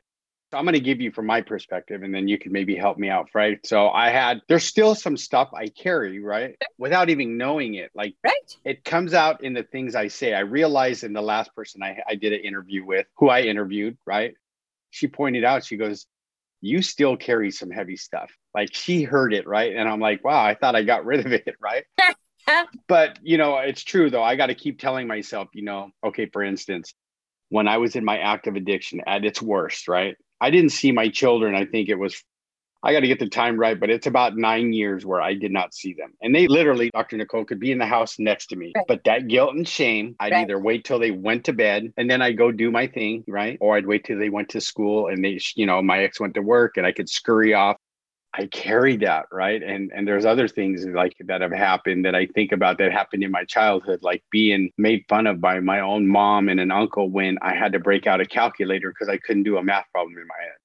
[0.51, 2.99] So I'm going to give you from my perspective and then you can maybe help
[2.99, 3.59] me out, right?
[3.67, 6.55] So I had, there's still some stuff I carry, right?
[6.79, 7.91] Without even knowing it.
[7.97, 8.57] Like, right.
[8.65, 10.35] it comes out in the things I say.
[10.35, 13.99] I realized in the last person I, I did an interview with, who I interviewed,
[14.07, 14.35] right?
[14.91, 16.07] She pointed out, she goes,
[16.61, 18.31] You still carry some heavy stuff.
[18.55, 19.75] Like, she heard it, right?
[19.75, 21.85] And I'm like, Wow, I thought I got rid of it, right?
[22.89, 24.23] but you know, it's true though.
[24.23, 26.95] I got to keep telling myself, you know, okay, for instance,
[27.49, 30.17] when I was in my active addiction at its worst, right?
[30.41, 31.55] I didn't see my children.
[31.55, 32.23] I think it was,
[32.83, 35.51] I got to get the time right, but it's about nine years where I did
[35.51, 36.13] not see them.
[36.21, 37.17] And they literally, Dr.
[37.17, 38.73] Nicole could be in the house next to me.
[38.77, 38.85] Right.
[38.87, 40.43] But that guilt and shame, I'd right.
[40.43, 43.57] either wait till they went to bed and then I'd go do my thing, right?
[43.61, 46.35] Or I'd wait till they went to school and they, you know, my ex went
[46.35, 47.76] to work and I could scurry off
[48.39, 49.63] I carried that, right?
[49.63, 53.23] And and there's other things like that have happened that I think about that happened
[53.23, 57.11] in my childhood, like being made fun of by my own mom and an uncle
[57.11, 60.17] when I had to break out a calculator because I couldn't do a math problem
[60.19, 60.57] in my head.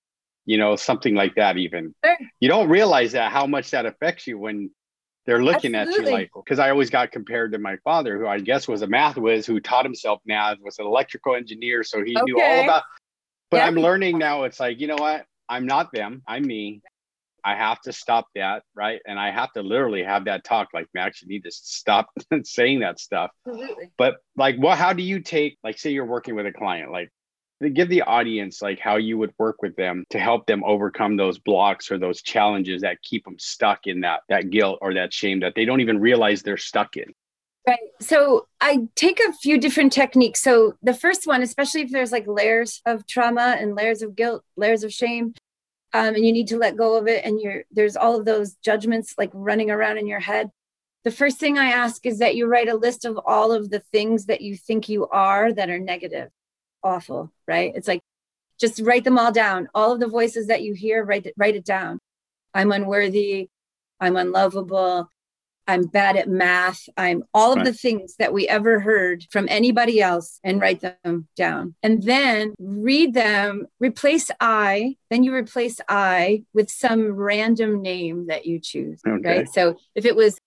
[0.45, 1.95] You know, something like that even.
[2.03, 2.17] Sure.
[2.39, 4.71] You don't realize that how much that affects you when
[5.25, 6.05] they're looking Absolutely.
[6.05, 8.81] at you like because I always got compared to my father, who I guess was
[8.81, 12.23] a math whiz who taught himself math, was an electrical engineer, so he okay.
[12.25, 12.83] knew all about
[13.51, 13.65] but yeah.
[13.65, 15.25] I'm learning now it's like, you know what?
[15.47, 16.23] I'm not them.
[16.25, 16.81] I'm me.
[17.43, 19.01] I have to stop that, right?
[19.05, 22.09] And I have to literally have that talk like, Max, you need to stop
[22.43, 23.31] saying that stuff.
[23.47, 23.91] Absolutely.
[23.97, 27.11] But like, what, how do you take, like, say you're working with a client, like,
[27.69, 31.37] give the audience like how you would work with them to help them overcome those
[31.37, 35.41] blocks or those challenges that keep them stuck in that that guilt or that shame
[35.41, 37.13] that they don't even realize they're stuck in.
[37.67, 37.77] Right.
[37.99, 40.41] So I take a few different techniques.
[40.41, 44.43] So the first one, especially if there's like layers of trauma and layers of guilt,
[44.55, 45.35] layers of shame,
[45.93, 48.55] um, and you need to let go of it, and you're there's all of those
[48.55, 50.49] judgments like running around in your head.
[51.03, 53.79] The first thing I ask is that you write a list of all of the
[53.91, 56.29] things that you think you are that are negative,
[56.83, 57.71] awful, right?
[57.75, 58.01] It's like
[58.59, 59.67] just write them all down.
[59.73, 61.99] All of the voices that you hear, write it, write it down.
[62.53, 63.49] I'm unworthy.
[63.99, 65.09] I'm unlovable.
[65.67, 66.87] I'm bad at math.
[66.97, 67.65] I'm all of right.
[67.65, 71.75] the things that we ever heard from anybody else and write them down.
[71.83, 78.45] And then read them, replace I, then you replace I with some random name that
[78.45, 79.01] you choose.
[79.07, 79.37] Okay.
[79.39, 79.49] Right.
[79.49, 80.37] So if it was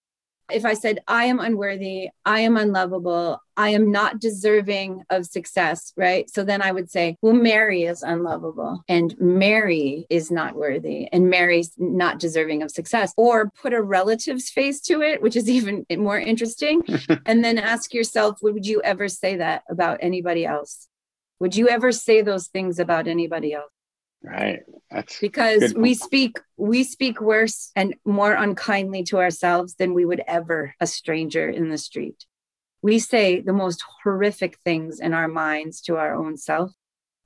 [0.51, 5.93] if I said, I am unworthy, I am unlovable, I am not deserving of success,
[5.97, 6.29] right?
[6.29, 11.31] So then I would say, well, Mary is unlovable and Mary is not worthy and
[11.31, 13.13] Mary's not deserving of success.
[13.17, 16.83] Or put a relative's face to it, which is even more interesting.
[17.27, 20.89] and then ask yourself, would you ever say that about anybody else?
[21.41, 23.74] Would you ever say those things about anybody else?
[24.25, 24.61] Right.
[24.91, 30.23] That's because we speak we speak worse and more unkindly to ourselves than we would
[30.27, 32.25] ever a stranger in the street.
[32.81, 36.73] We say the most horrific things in our minds to our own self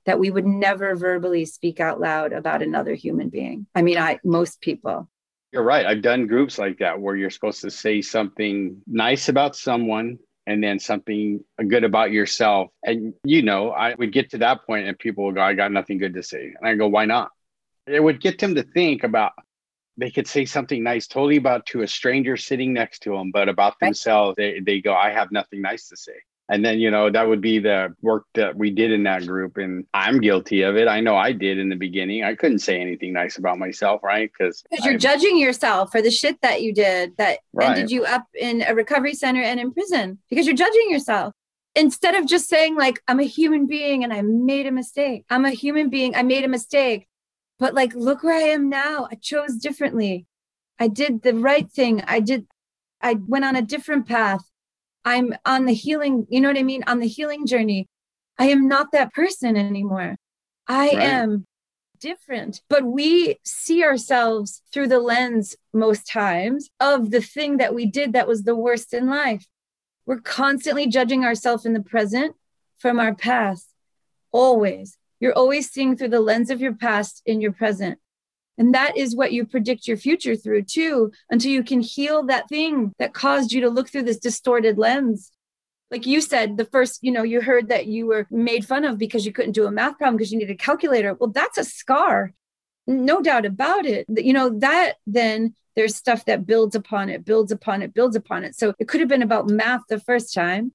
[0.05, 3.65] that we would never verbally speak out loud about another human being.
[3.73, 5.09] I mean, I most people.
[5.53, 5.85] You're right.
[5.85, 10.63] I've done groups like that where you're supposed to say something nice about someone and
[10.63, 12.71] then something good about yourself.
[12.83, 15.71] And you know, I would get to that point and people would go, I got
[15.71, 16.53] nothing good to say.
[16.59, 17.29] And I go, why not?
[17.85, 19.33] It would get them to think about
[19.97, 23.49] they could say something nice totally about to a stranger sitting next to them, but
[23.49, 26.13] about themselves, they, they go, I have nothing nice to say
[26.49, 29.57] and then you know that would be the work that we did in that group
[29.57, 30.87] and i'm guilty of it.
[30.87, 32.23] I know i did in the beginning.
[32.23, 34.29] I couldn't say anything nice about myself right?
[34.37, 37.69] Because you're judging yourself for the shit that you did that right.
[37.69, 41.33] ended you up in a recovery center and in prison because you're judging yourself.
[41.75, 45.25] Instead of just saying like i'm a human being and i made a mistake.
[45.29, 46.15] I'm a human being.
[46.15, 47.07] I made a mistake.
[47.59, 49.07] But like look where i am now.
[49.11, 50.25] I chose differently.
[50.79, 52.01] I did the right thing.
[52.07, 52.47] I did
[53.01, 54.43] i went on a different path
[55.05, 56.83] I'm on the healing, you know what I mean?
[56.87, 57.87] On the healing journey.
[58.37, 60.15] I am not that person anymore.
[60.67, 60.99] I right.
[60.99, 61.45] am
[61.99, 62.61] different.
[62.69, 68.13] But we see ourselves through the lens most times of the thing that we did
[68.13, 69.45] that was the worst in life.
[70.05, 72.35] We're constantly judging ourselves in the present
[72.77, 73.67] from our past.
[74.31, 74.97] Always.
[75.19, 77.99] You're always seeing through the lens of your past in your present.
[78.59, 82.49] And that is what you predict your future through, too, until you can heal that
[82.49, 85.31] thing that caused you to look through this distorted lens.
[85.89, 88.97] Like you said, the first, you know, you heard that you were made fun of
[88.97, 91.13] because you couldn't do a math problem because you needed a calculator.
[91.13, 92.33] Well, that's a scar.
[92.85, 94.05] No doubt about it.
[94.09, 98.43] You know, that then there's stuff that builds upon it, builds upon it, builds upon
[98.43, 98.55] it.
[98.55, 100.73] So it could have been about math the first time,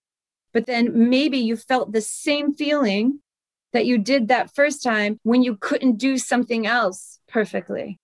[0.55, 3.20] but then maybe you felt the same feeling
[3.75, 7.99] that you did that first time when you couldn't do something else perfectly.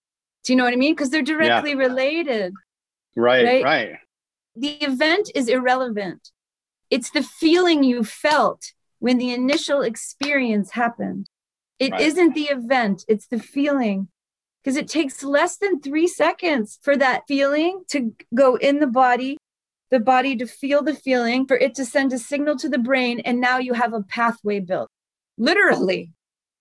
[0.44, 0.94] Do you know what I mean?
[0.94, 1.76] Because they're directly yeah.
[1.76, 2.52] related.
[3.16, 3.92] Right, right, right.
[4.56, 6.30] The event is irrelevant.
[6.90, 11.28] It's the feeling you felt when the initial experience happened.
[11.78, 12.14] It right.
[12.14, 14.08] not the event, it's the feeling.
[14.62, 19.38] Because it takes less than three seconds for that feeling to go in the body,
[19.90, 23.20] the body to feel the feeling, for it to send a signal to the brain.
[23.20, 24.88] And now you have a pathway built
[25.38, 26.12] literally.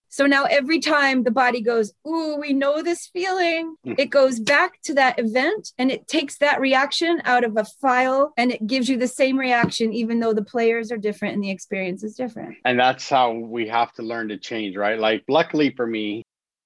[0.09, 3.93] So now every time the body goes, Ooh, we know this feeling, hmm.
[3.97, 8.33] it goes back to that event and it takes that reaction out of a file
[8.37, 11.51] and it gives you the same reaction, even though the players are different and the
[11.51, 12.55] experience is different.
[12.65, 14.99] And that's how we have to learn to change, right?
[14.99, 16.23] Like, luckily for me,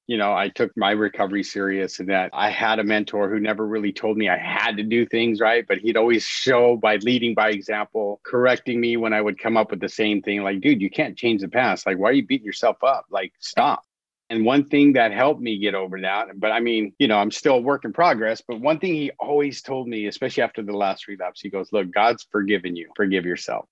[0.07, 3.65] you know, I took my recovery serious and that I had a mentor who never
[3.65, 7.33] really told me I had to do things right, but he'd always show by leading
[7.33, 10.81] by example, correcting me when I would come up with the same thing like, dude,
[10.81, 11.85] you can't change the past.
[11.85, 13.05] Like, why are you beating yourself up?
[13.09, 13.83] Like, stop.
[14.29, 17.31] And one thing that helped me get over that, but I mean, you know, I'm
[17.31, 20.75] still a work in progress, but one thing he always told me, especially after the
[20.75, 23.67] last relapse, he goes, Look, God's forgiven you, forgive yourself.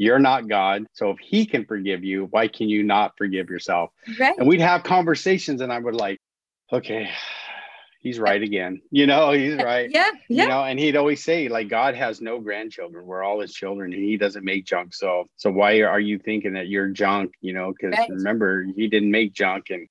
[0.00, 0.86] You're not God.
[0.94, 3.90] So if he can forgive you, why can you not forgive yourself?
[4.18, 4.34] Right.
[4.38, 6.18] And we'd have conversations and I would like,
[6.72, 7.10] okay,
[8.00, 8.80] he's right again.
[8.90, 9.90] You know, he's right.
[9.90, 10.08] Yeah.
[10.30, 10.44] yeah.
[10.44, 13.04] You know, and he'd always say, like, God has no grandchildren.
[13.04, 14.94] We're all his children and he doesn't make junk.
[14.94, 17.32] So so why are you thinking that you're junk?
[17.42, 18.08] You know, because right.
[18.08, 19.86] remember, he didn't make junk and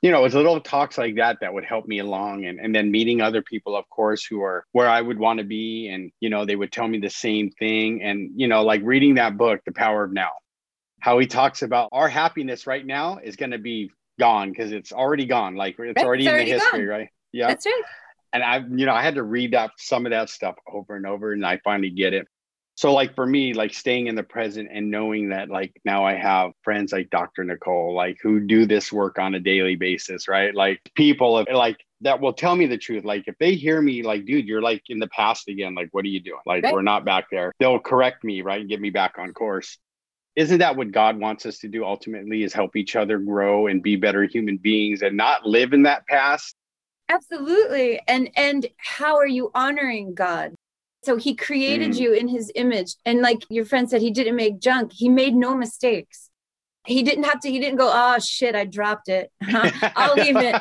[0.00, 2.44] you know, it's little talks like that that would help me along.
[2.44, 5.44] And, and then meeting other people, of course, who are where I would want to
[5.44, 5.88] be.
[5.88, 8.02] And, you know, they would tell me the same thing.
[8.02, 10.30] And, you know, like reading that book, The Power of Now.
[11.00, 14.92] how he talks about our happiness right now is going to be gone because it's
[14.92, 15.54] already gone.
[15.54, 16.88] Like it's right, already it's in already the history, gone.
[16.88, 17.08] right?
[17.32, 17.48] Yeah.
[17.48, 17.82] That's right.
[18.32, 21.06] And I, you know, I had to read that some of that stuff over and
[21.06, 22.26] over, and I finally get it.
[22.78, 26.14] So, like for me, like staying in the present and knowing that, like now I
[26.14, 27.42] have friends like Dr.
[27.42, 30.54] Nicole, like who do this work on a daily basis, right?
[30.54, 33.04] Like people, like that will tell me the truth.
[33.04, 35.74] Like if they hear me, like, dude, you're like in the past again.
[35.74, 36.38] Like, what are you doing?
[36.46, 36.72] Like, right.
[36.72, 37.52] we're not back there.
[37.58, 39.76] They'll correct me, right, and get me back on course
[40.36, 43.82] isn't that what God wants us to do ultimately is help each other grow and
[43.82, 46.54] be better human beings and not live in that past?
[47.08, 48.00] Absolutely.
[48.06, 50.54] And and how are you honoring God?
[51.04, 52.00] So he created mm.
[52.00, 54.92] you in his image and like your friend said he didn't make junk.
[54.92, 56.30] He made no mistakes.
[56.86, 59.30] He didn't have to he didn't go, "Oh shit, I dropped it.
[59.42, 60.54] I'll leave it.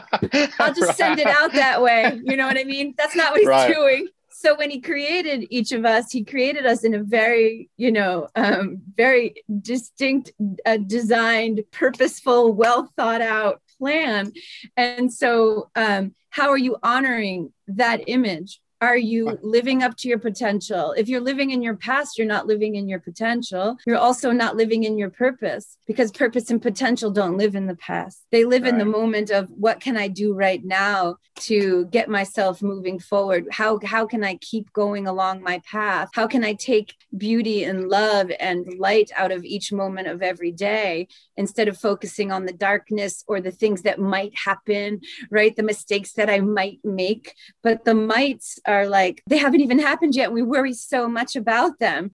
[0.59, 0.95] I'll just right.
[0.95, 2.93] send it out that way." You know what I mean?
[2.97, 3.73] That's not what he's right.
[3.73, 4.07] doing
[4.39, 8.27] so when he created each of us he created us in a very you know
[8.35, 10.31] um, very distinct
[10.65, 14.31] uh, designed purposeful well thought out plan
[14.75, 20.19] and so um, how are you honoring that image are you living up to your
[20.19, 20.93] potential?
[20.95, 23.77] If you're living in your past, you're not living in your potential.
[23.87, 27.75] You're also not living in your purpose because purpose and potential don't live in the
[27.75, 28.25] past.
[28.31, 28.73] They live right.
[28.73, 33.47] in the moment of what can I do right now to get myself moving forward?
[33.51, 36.09] How how can I keep going along my path?
[36.13, 40.51] How can I take beauty and love and light out of each moment of every
[40.51, 45.55] day instead of focusing on the darkness or the things that might happen, right?
[45.55, 50.15] The mistakes that I might make, but the mights are like they haven't even happened
[50.15, 50.31] yet.
[50.31, 52.11] We worry so much about them.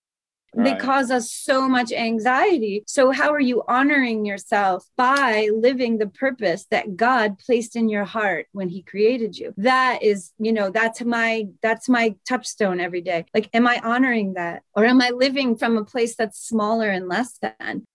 [0.55, 0.65] Right.
[0.65, 2.83] They cause us so much anxiety.
[2.85, 8.05] So, how are you honoring yourself by living the purpose that God placed in your
[8.05, 9.53] heart when He created you?
[9.57, 13.25] That is, you know, that's my that's my touchstone every day.
[13.33, 17.07] Like, am I honoring that, or am I living from a place that's smaller and
[17.07, 17.87] less than?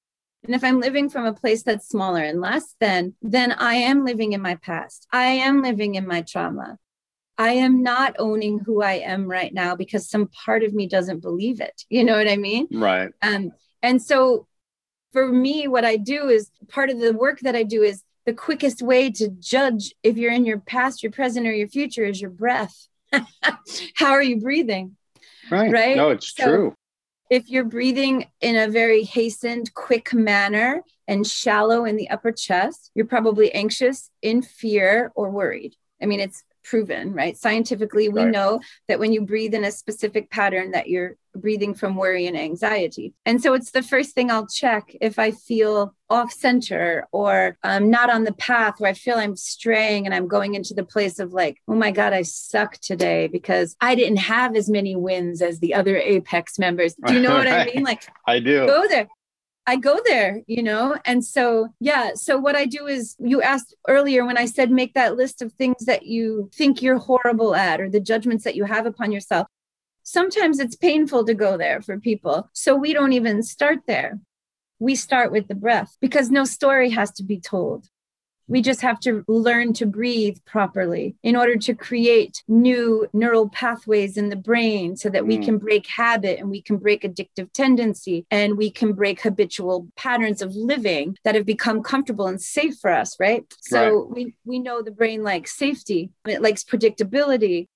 [0.45, 4.05] And if I'm living from a place that's smaller and less than, then I am
[4.05, 5.07] living in my past.
[5.13, 6.79] I am living in my trauma.
[7.39, 11.21] I am not owning who I am right now because some part of me doesn't
[11.21, 11.85] believe it.
[11.89, 12.67] You know what I mean?
[12.73, 13.11] Right.
[13.23, 14.49] Um, and so
[15.13, 18.35] for me, what I do is part of the work that I do is the
[18.35, 22.21] quickest way to judge if you're in your past, your present, or your future is
[22.21, 22.89] your breath.
[23.95, 24.97] How are you breathing?
[25.51, 25.73] Right.
[25.73, 25.97] Right.
[25.97, 26.75] No, it's so true.
[27.31, 32.91] If you're breathing in a very hastened, quick manner and shallow in the upper chest,
[32.95, 35.75] you're probably anxious, in fear, or worried.
[36.03, 37.37] I mean, it's proven, right?
[37.37, 38.31] Scientifically, we right.
[38.31, 42.37] know that when you breathe in a specific pattern that you're breathing from worry and
[42.37, 43.15] anxiety.
[43.25, 47.91] And so it's the first thing I'll check if I feel off center or I'm
[47.91, 51.19] not on the path where I feel I'm straying and I'm going into the place
[51.19, 55.41] of like, oh my God, I suck today because I didn't have as many wins
[55.41, 56.95] as the other Apex members.
[57.07, 57.85] Do you know what I mean?
[57.85, 58.67] Like, I do.
[58.67, 59.09] Go there.
[59.69, 60.97] I go there, you know?
[61.05, 62.13] And so, yeah.
[62.15, 65.53] So, what I do is, you asked earlier when I said make that list of
[65.53, 69.47] things that you think you're horrible at or the judgments that you have upon yourself.
[70.05, 72.49] Sometimes it's painful to go there for people.
[72.55, 74.19] So, we don't even start there.
[74.79, 77.91] We start with the breath because no story has to be told.
[78.49, 84.17] We just have to learn to breathe properly in order to create new neural pathways
[84.17, 85.45] in the brain so that we mm.
[85.45, 90.43] can break habit and we can break addictive tendency and we can break habitual patterns
[90.43, 93.45] of living that have become comfortable and safe for us, right?
[93.61, 94.11] So right.
[94.11, 97.69] we we know the brain likes safety, it likes predictability,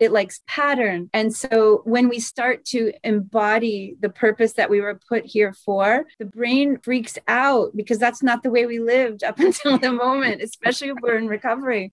[0.00, 1.10] it likes pattern.
[1.12, 6.06] And so when we start to embody the purpose that we were put here for,
[6.18, 10.42] the brain freaks out because that's not the way we lived up until the moment,
[10.42, 11.92] especially if we're in recovery.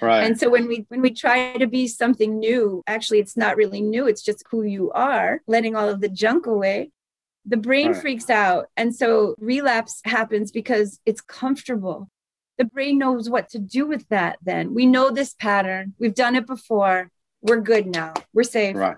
[0.00, 0.22] Right.
[0.22, 3.80] And so when we when we try to be something new, actually it's not really
[3.80, 6.92] new, it's just who you are, letting all of the junk away.
[7.44, 8.00] The brain right.
[8.00, 8.66] freaks out.
[8.76, 12.08] And so relapse happens because it's comfortable.
[12.58, 14.74] The brain knows what to do with that then.
[14.74, 15.94] We know this pattern.
[15.98, 17.10] We've done it before
[17.42, 18.14] we're good now.
[18.32, 18.76] We're safe.
[18.76, 18.96] Right.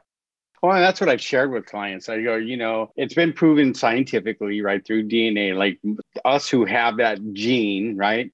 [0.63, 2.09] Well, that's what I've shared with clients.
[2.09, 5.81] I go, you know, it's been proven scientifically, right, through DNA, like
[6.25, 8.31] us who have that gene, right?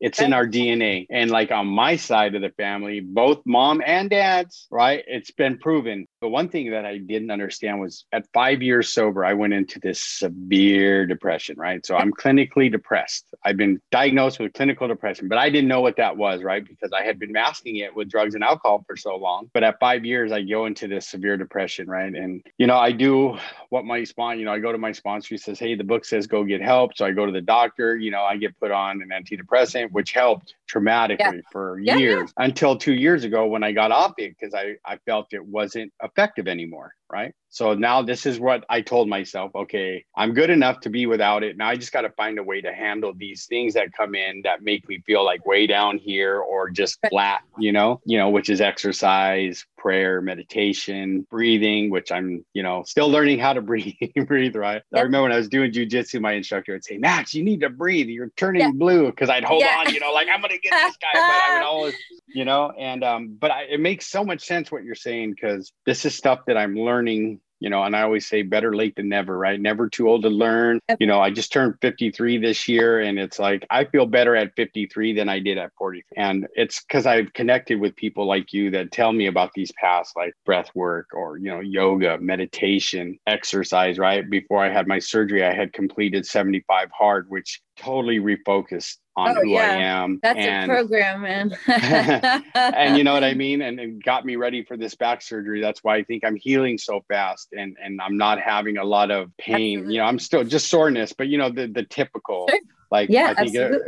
[0.00, 1.06] It's in our DNA.
[1.10, 5.02] And like on my side of the family, both mom and dad's, right?
[5.06, 6.06] It's been proven.
[6.20, 9.80] But one thing that I didn't understand was at five years sober, I went into
[9.80, 11.84] this severe depression, right?
[11.84, 13.34] So I'm clinically depressed.
[13.44, 16.66] I've been diagnosed with clinical depression, but I didn't know what that was, right?
[16.66, 19.50] Because I had been masking it with drugs and alcohol for so long.
[19.54, 22.12] But at five years, I go into this severe depression, right?
[22.12, 23.38] And, you know, I do
[23.70, 26.04] what my sponsor, you know, I go to my sponsor, he says, Hey, the book
[26.04, 26.96] says go get help.
[26.96, 30.12] So I go to the doctor, you know, I get put on an antidepressant which
[30.12, 31.50] helped dramatically yeah.
[31.50, 32.44] for yeah, years yeah.
[32.44, 35.92] until two years ago when I got off it because I, I felt it wasn't
[36.02, 36.92] effective anymore.
[37.12, 37.32] Right.
[37.56, 41.42] So now this is what I told myself okay, I'm good enough to be without
[41.42, 41.56] it.
[41.56, 44.42] Now I just got to find a way to handle these things that come in
[44.44, 48.28] that make me feel like way down here or just flat, you know, you know,
[48.28, 53.94] which is exercise, prayer, meditation, breathing, which I'm, you know, still learning how to breathe,
[54.26, 54.82] breathe right.
[54.92, 55.00] Yep.
[55.00, 57.70] I remember when I was doing jujitsu, my instructor would say, Max, you need to
[57.70, 58.08] breathe.
[58.08, 59.10] You're turning blue.
[59.12, 61.64] Cause I'd hold on, you know, like I'm gonna get this guy, but I would
[61.64, 61.94] always,
[62.26, 65.72] you know, and um, but I, it makes so much sense what you're saying because
[65.86, 69.08] this is stuff that I'm learning you know, and I always say better late than
[69.08, 69.60] never, right?
[69.60, 70.80] Never too old to learn.
[70.98, 74.54] You know, I just turned 53 this year and it's like I feel better at
[74.56, 76.04] 53 than I did at 40.
[76.16, 80.12] And it's because I've connected with people like you that tell me about these paths
[80.16, 84.28] like breath work or, you know, yoga, meditation, exercise, right?
[84.28, 89.40] Before I had my surgery, I had completed 75 hard, which totally refocused on oh,
[89.42, 89.60] who yeah.
[89.60, 90.20] I am.
[90.22, 91.56] That's and, a program, man.
[92.54, 93.62] and you know what I mean?
[93.62, 95.60] And, it got me ready for this back surgery.
[95.60, 99.10] That's why I think I'm healing so fast and, and I'm not having a lot
[99.10, 99.78] of pain.
[99.78, 99.94] Absolutely.
[99.94, 102.58] You know, I'm still just soreness, but you know, the, the typical, sure.
[102.90, 103.82] like, yeah, I think it,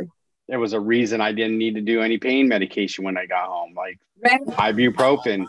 [0.47, 3.47] there was a reason I didn't need to do any pain medication when I got
[3.47, 4.43] home, like right.
[4.45, 5.45] ibuprofen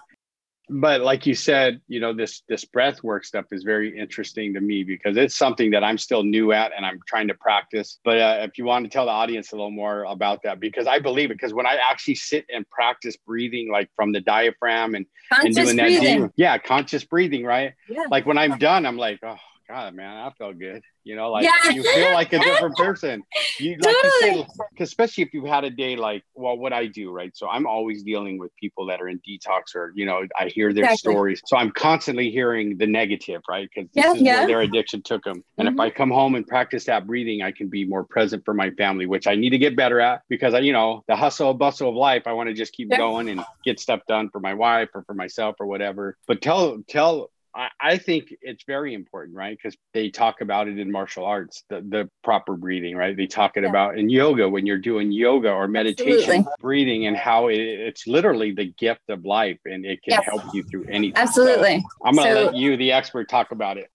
[0.70, 4.60] but like you said you know this this breath work stuff is very interesting to
[4.60, 7.98] me because it's something that i'm still new at and i'm trying to practice.
[8.04, 10.86] But uh, if you want to tell the audience a little more about that because
[10.86, 14.94] i believe it because when i actually sit and practice breathing like from the diaphragm
[14.94, 17.74] and, and doing that deep, yeah conscious breathing right?
[17.88, 18.04] Yeah.
[18.10, 19.36] like when i'm done i'm like oh
[19.70, 21.70] god man i felt good you know like yeah.
[21.70, 23.22] you feel like a different person
[23.60, 24.38] you like totally.
[24.38, 24.46] you say
[24.80, 28.02] especially if you've had a day like well what i do right so i'm always
[28.02, 31.12] dealing with people that are in detox or you know i hear their exactly.
[31.12, 34.38] stories so i'm constantly hearing the negative right because this yeah, is yeah.
[34.38, 35.78] where their addiction took them and mm-hmm.
[35.78, 38.70] if i come home and practice that breathing i can be more present for my
[38.72, 41.90] family which i need to get better at because i you know the hustle bustle
[41.90, 44.88] of life i want to just keep going and get stuff done for my wife
[44.94, 49.56] or for myself or whatever but tell tell I, I think it's very important, right?
[49.56, 53.16] Because they talk about it in martial arts, the, the proper breathing, right?
[53.16, 53.70] They talk it yeah.
[53.70, 56.52] about in yoga when you're doing yoga or meditation, Absolutely.
[56.60, 60.24] breathing, and how it, it's literally the gift of life and it can yes.
[60.24, 61.16] help you through anything.
[61.16, 61.80] Absolutely.
[61.80, 63.90] So I'm going to so, let you, the expert, talk about it.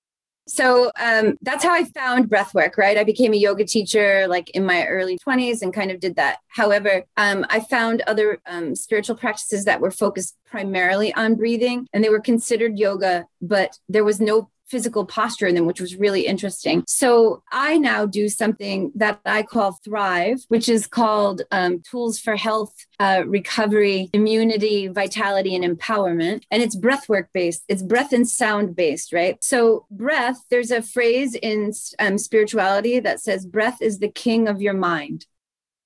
[0.47, 2.97] So um, that's how I found breath work, right?
[2.97, 6.37] I became a yoga teacher like in my early 20s and kind of did that.
[6.47, 12.03] However, um, I found other um, spiritual practices that were focused primarily on breathing and
[12.03, 16.25] they were considered yoga, but there was no physical posture in them, which was really
[16.25, 16.83] interesting.
[16.87, 22.35] So I now do something that I call Thrive, which is called um, Tools for
[22.35, 26.43] Health, uh, Recovery, Immunity, Vitality, and Empowerment.
[26.51, 29.41] And it's breathwork based, it's breath and sound based, right?
[29.43, 34.61] So, breath, there's a phrase in um, spirituality that says, breath is the king of
[34.61, 35.25] your mind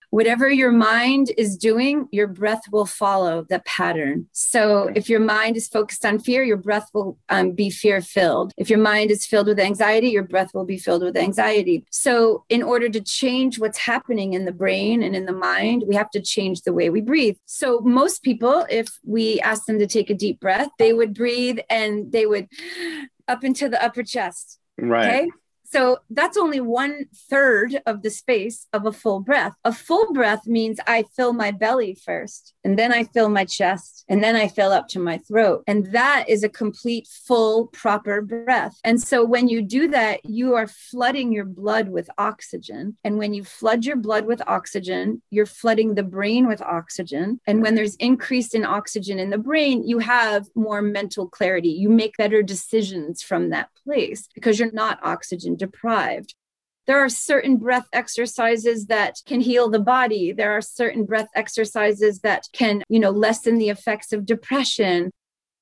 [0.09, 4.27] whatever your mind is doing, your breath will follow the pattern.
[4.31, 8.53] So if your mind is focused on fear, your breath will um, be fear filled.
[8.57, 11.85] If your mind is filled with anxiety, your breath will be filled with anxiety.
[11.91, 15.95] So in order to change what's happening in the brain and in the mind, we
[15.95, 17.37] have to change the way we breathe.
[17.45, 21.59] So most people, if we ask them to take a deep breath, they would breathe
[21.69, 22.47] and they would
[23.27, 24.59] up into the upper chest.
[24.77, 25.07] Right.
[25.07, 25.29] Okay.
[25.71, 29.53] So that's only one third of the space of a full breath.
[29.63, 34.03] A full breath means I fill my belly first, and then I fill my chest,
[34.09, 35.63] and then I fill up to my throat.
[35.67, 38.79] And that is a complete, full, proper breath.
[38.83, 42.97] And so when you do that, you are flooding your blood with oxygen.
[43.03, 47.41] And when you flood your blood with oxygen, you're flooding the brain with oxygen.
[47.45, 51.69] And when there's increase in oxygen in the brain, you have more mental clarity.
[51.69, 56.33] You make better decisions from that place because you're not oxygen deprived.
[56.87, 60.31] There are certain breath exercises that can heal the body.
[60.31, 65.11] There are certain breath exercises that can, you know, lessen the effects of depression.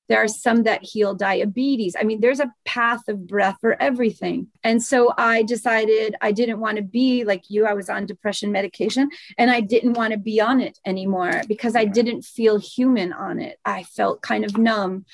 [0.08, 1.94] There are some that heal diabetes.
[2.00, 4.46] I mean, there's a path of breath for everything.
[4.64, 7.66] And so I decided I didn't want to be like you.
[7.66, 11.76] I was on depression medication and I didn't want to be on it anymore because
[11.76, 13.58] I didn't feel human on it.
[13.66, 15.04] I felt kind of numb.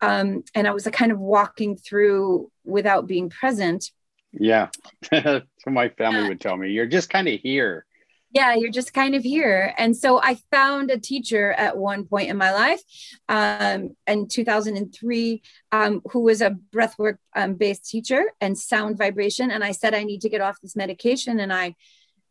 [0.00, 3.90] Um, and I was kind of walking through without being present.
[4.38, 4.68] Yeah.
[5.12, 7.86] so my family would tell me, you're just kind of here.
[8.34, 9.72] Yeah, you're just kind of here.
[9.78, 12.80] And so I found a teacher at one point in my life
[13.28, 19.52] um, in 2003 um, who was a breathwork um, based teacher and sound vibration.
[19.52, 21.38] And I said, I need to get off this medication.
[21.38, 21.76] And I,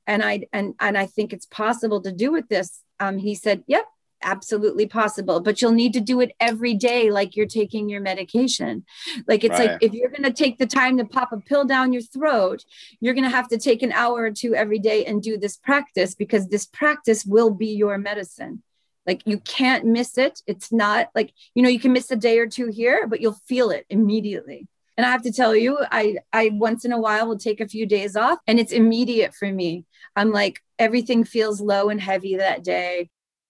[0.06, 2.82] and I, and, and I think it's possible to do with this.
[2.99, 3.86] Um, he said, yep,
[4.24, 8.86] absolutely possible but you'll need to do it every day like you're taking your medication.
[9.28, 9.71] Like it's right.
[9.71, 12.63] like if you're going to take the time to pop a pill down your throat
[12.99, 15.57] you're going to have to take an hour or two every day and do this
[15.57, 18.63] practice because this practice will be your medicine.
[19.05, 20.41] Like you can't miss it.
[20.47, 23.39] It's not like you know you can miss a day or two here but you'll
[23.47, 24.67] feel it immediately.
[24.95, 27.67] And i have to tell you i i once in a while will take a
[27.67, 29.86] few days off and it's immediate for me.
[30.15, 33.09] I'm like everything feels low and heavy that day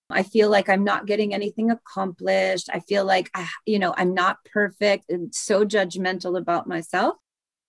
[0.09, 2.69] I feel like I'm not getting anything accomplished.
[2.71, 7.15] I feel like I, you know, I'm not perfect and so judgmental about myself.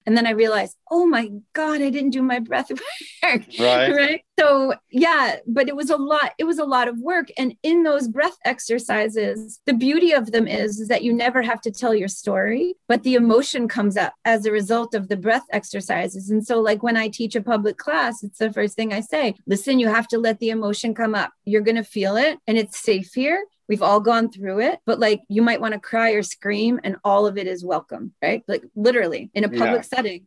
[0.07, 2.71] And then I realized, oh my God, I didn't do my breath
[3.23, 3.43] work.
[3.59, 3.93] Right.
[3.93, 4.21] right.
[4.39, 7.29] So yeah, but it was a lot, it was a lot of work.
[7.39, 11.61] And in those breath exercises, the beauty of them is, is that you never have
[11.63, 15.45] to tell your story, but the emotion comes up as a result of the breath
[15.51, 16.31] exercises.
[16.31, 19.35] And so, like when I teach a public class, it's the first thing I say
[19.47, 21.33] listen, you have to let the emotion come up.
[21.45, 23.45] You're going to feel it and it's safe here.
[23.69, 26.97] We've all gone through it, but like you might want to cry or scream, and
[27.05, 28.43] all of it is welcome, right?
[28.47, 29.97] Like literally in a public yeah.
[29.97, 30.27] setting.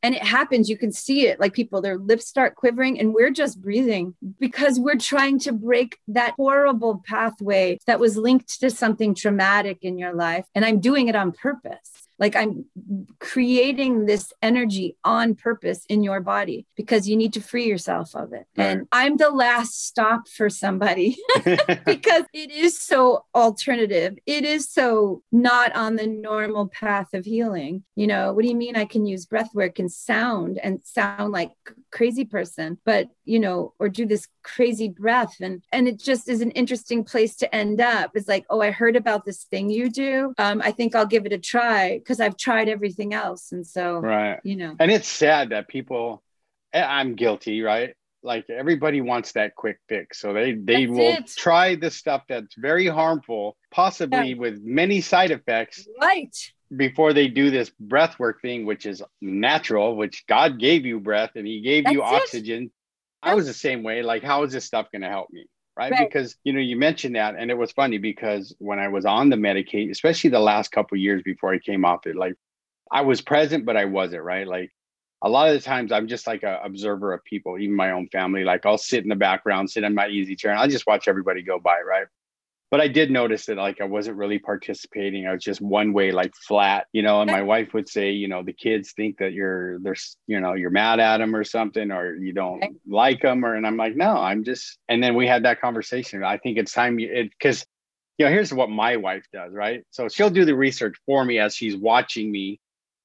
[0.00, 3.30] And it happens, you can see it like people, their lips start quivering, and we're
[3.30, 9.12] just breathing because we're trying to break that horrible pathway that was linked to something
[9.12, 10.46] traumatic in your life.
[10.54, 12.07] And I'm doing it on purpose.
[12.18, 12.64] Like I'm
[13.20, 18.32] creating this energy on purpose in your body because you need to free yourself of
[18.32, 18.46] it.
[18.56, 18.64] Right.
[18.64, 21.16] And I'm the last stop for somebody
[21.86, 24.16] because it is so alternative.
[24.26, 27.84] It is so not on the normal path of healing.
[27.94, 31.32] You know, what do you mean I can use breath work and sound and sound
[31.32, 31.50] like
[31.90, 36.40] crazy person, but you know, or do this crazy breath and and it just is
[36.40, 38.12] an interesting place to end up.
[38.14, 40.32] It's like, oh, I heard about this thing you do.
[40.38, 43.52] Um, I think I'll give it a try because I've tried everything else.
[43.52, 46.22] And so, right, you know, and it's sad that people,
[46.72, 47.94] I'm guilty, right?
[48.22, 51.32] Like everybody wants that quick fix, so they they that's will it.
[51.36, 54.36] try the stuff that's very harmful, possibly yeah.
[54.36, 56.34] with many side effects, right?
[56.74, 61.32] Before they do this breath work thing, which is natural, which God gave you breath
[61.36, 62.64] and He gave that's you oxygen.
[62.64, 62.72] It.
[63.22, 64.02] I was the same way.
[64.02, 65.46] Like, how is this stuff going to help me?
[65.78, 65.92] right?
[65.92, 66.08] right?
[66.10, 69.30] Because you know you mentioned that, and it was funny because when I was on
[69.30, 72.34] the Medicaid, especially the last couple years before I came off it, like
[72.90, 74.46] I was present, but I wasn't right.
[74.46, 74.72] Like
[75.22, 78.08] a lot of the times, I'm just like an observer of people, even my own
[78.08, 78.44] family.
[78.44, 81.08] Like I'll sit in the background, sit in my easy chair, and I'll just watch
[81.08, 82.06] everybody go by, right?
[82.70, 85.26] But I did notice that like I wasn't really participating.
[85.26, 87.22] I was just one way, like flat, you know.
[87.22, 90.52] And my wife would say, you know, the kids think that you're there's, you know,
[90.52, 93.96] you're mad at them or something, or you don't like them, or and I'm like,
[93.96, 94.78] no, I'm just.
[94.88, 96.22] And then we had that conversation.
[96.22, 97.64] I think it's time you it because
[98.18, 99.84] you know here's what my wife does, right?
[99.90, 102.60] So she'll do the research for me as she's watching me.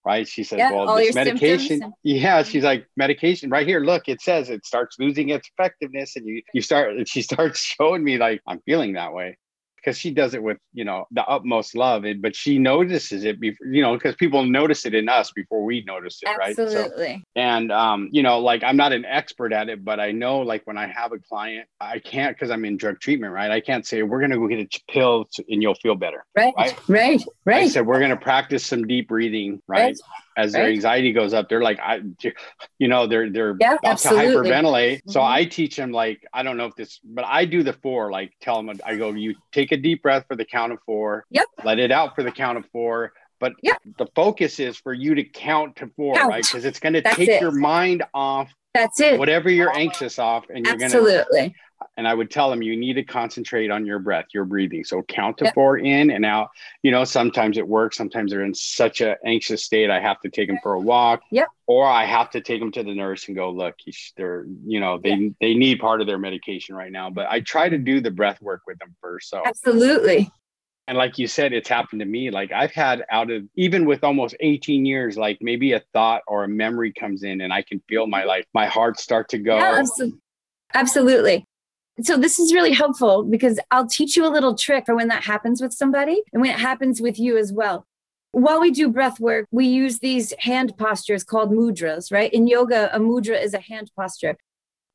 [0.05, 0.27] Right.
[0.27, 1.79] She says, yeah, well, this medication.
[1.79, 1.93] Symptoms.
[2.03, 2.43] Yeah.
[2.43, 3.79] She's like, medication right here.
[3.79, 6.17] Look, it says it starts losing its effectiveness.
[6.17, 9.37] And you, you start, she starts showing me like, I'm feeling that way
[9.83, 13.39] because she does it with you know the utmost love it but she notices it
[13.39, 16.75] before you know because people notice it in us before we notice it Absolutely.
[16.75, 17.15] right Absolutely.
[17.15, 20.39] So, and um you know like i'm not an expert at it but i know
[20.39, 23.59] like when i have a client i can't because i'm in drug treatment right i
[23.59, 26.77] can't say we're going to go get a pill and you'll feel better right right
[26.87, 27.63] right, right.
[27.63, 29.97] i said we're going to practice some deep breathing right, right
[30.37, 32.01] as their anxiety goes up, they're like, I,
[32.79, 34.27] you know, they're they're yeah, about absolutely.
[34.27, 34.97] to hyperventilate.
[34.97, 35.11] Mm-hmm.
[35.11, 38.11] So I teach them like, I don't know if this, but I do the four.
[38.11, 41.25] Like, tell them, I go, you take a deep breath for the count of four.
[41.29, 41.45] Yep.
[41.63, 43.13] Let it out for the count of four.
[43.39, 43.77] But yep.
[43.97, 46.29] the focus is for you to count to four, count.
[46.29, 46.43] right?
[46.43, 47.41] Because it's going to take it.
[47.41, 48.53] your mind off.
[48.73, 49.19] That's it.
[49.19, 51.55] Whatever you're anxious off, and you're going to absolutely
[51.97, 54.83] and I would tell them you need to concentrate on your breath, your breathing.
[54.83, 55.53] So count to yep.
[55.53, 56.49] four in and out.
[56.81, 57.97] You know, sometimes it works.
[57.97, 59.89] Sometimes they're in such an anxious state.
[59.89, 61.21] I have to take them for a walk.
[61.31, 61.47] Yep.
[61.67, 63.75] Or I have to take them to the nurse and go, look,
[64.17, 65.33] they're, you know, they yep.
[65.39, 67.09] they need part of their medication right now.
[67.09, 69.29] But I try to do the breath work with them first.
[69.29, 70.31] So absolutely.
[70.87, 72.29] And like you said, it's happened to me.
[72.29, 76.43] Like I've had out of even with almost 18 years, like maybe a thought or
[76.43, 78.27] a memory comes in and I can feel my mm-hmm.
[78.27, 79.57] like my heart start to go.
[79.57, 79.79] Yeah,
[80.73, 81.45] absolutely.
[82.01, 85.23] So this is really helpful because I'll teach you a little trick for when that
[85.23, 87.85] happens with somebody and when it happens with you as well.
[88.31, 92.33] While we do breath work, we use these hand postures called mudras, right?
[92.33, 94.37] In yoga, a mudra is a hand posture.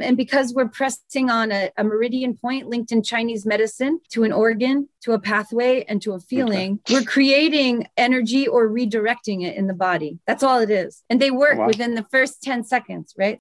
[0.00, 4.32] And because we're pressing on a, a, meridian point linked in Chinese medicine to an
[4.32, 6.94] organ, to a pathway, and to a feeling, okay.
[6.94, 10.18] we're creating energy or redirecting it in the body.
[10.26, 11.02] That's all it is.
[11.10, 11.66] And they work wow.
[11.66, 13.40] within the first 10 seconds, right?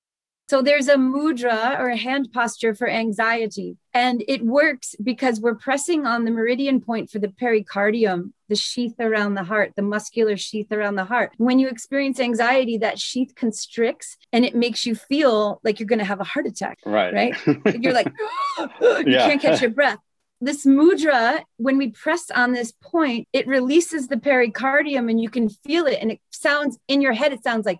[0.49, 3.75] So there's a mudra or a hand posture for anxiety.
[3.93, 8.95] And it works because we're pressing on the meridian point for the pericardium, the sheath
[8.99, 11.33] around the heart, the muscular sheath around the heart.
[11.37, 15.99] When you experience anxiety, that sheath constricts and it makes you feel like you're going
[15.99, 16.77] to have a heart attack.
[16.85, 17.13] Right.
[17.13, 17.81] Right.
[17.81, 18.11] you're like,
[18.57, 19.27] oh, you yeah.
[19.27, 19.99] can't catch your breath.
[20.39, 25.49] this mudra, when we press on this point, it releases the pericardium and you can
[25.49, 25.97] feel it.
[25.99, 27.79] And it sounds in your head, it sounds like,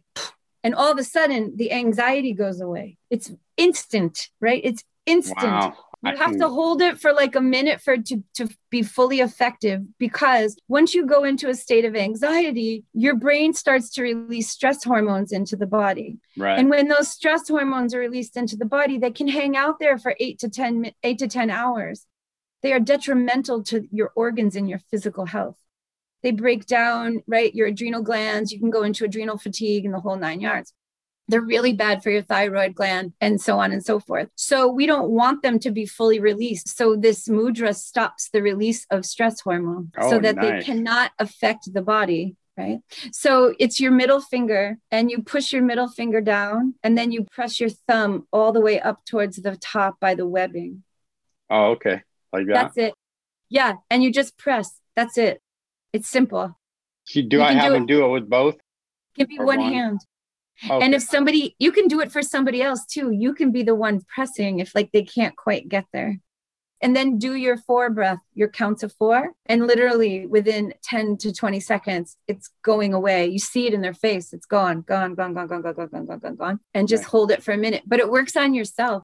[0.64, 2.98] and all of a sudden the anxiety goes away.
[3.10, 4.62] It's instant, right?
[4.64, 5.44] It's instant.
[5.44, 5.76] Wow.
[6.04, 9.20] You have to hold it for like a minute for it to, to be fully
[9.20, 14.50] effective because once you go into a state of anxiety, your brain starts to release
[14.50, 16.20] stress hormones into the body.
[16.38, 16.60] Right.
[16.60, 19.98] And when those stress hormones are released into the body, they can hang out there
[19.98, 22.06] for eight to 10, eight to 10 hours.
[22.62, 25.58] They are detrimental to your organs and your physical health.
[26.24, 28.52] They break down, right, your adrenal glands.
[28.52, 30.74] You can go into adrenal fatigue and the whole nine yards
[31.28, 34.30] they're really bad for your thyroid gland and so on and so forth.
[34.36, 36.76] So we don't want them to be fully released.
[36.78, 40.46] So this mudra stops the release of stress hormone oh, so that nice.
[40.46, 42.36] they cannot affect the body.
[42.58, 42.80] Right.
[43.12, 47.28] So it's your middle finger, and you push your middle finger down, and then you
[47.32, 50.82] press your thumb all the way up towards the top by the webbing.
[51.52, 52.02] Oh, okay.
[52.34, 52.54] Like that.
[52.54, 52.94] That's it.
[53.48, 53.74] Yeah.
[53.92, 54.80] And you just press.
[54.96, 55.40] That's it.
[55.94, 56.58] It's simple.
[57.14, 58.58] do you I have do them do it with both?
[59.16, 60.00] Give me one, one hand.
[60.64, 60.84] Okay.
[60.84, 63.12] And if somebody, you can do it for somebody else too.
[63.12, 66.20] You can be the one pressing if like they can't quite get there.
[66.82, 69.32] And then do your four breath, your counts of four.
[69.48, 73.28] And literally within 10 to 20 seconds, it's going away.
[73.28, 74.32] You see it in their face.
[74.32, 76.60] It's gone, gone, gone, gone, gone, gone, gone, gone, gone, gone, gone.
[76.74, 77.10] And just right.
[77.10, 77.84] hold it for a minute.
[77.88, 79.04] But it works on yourself.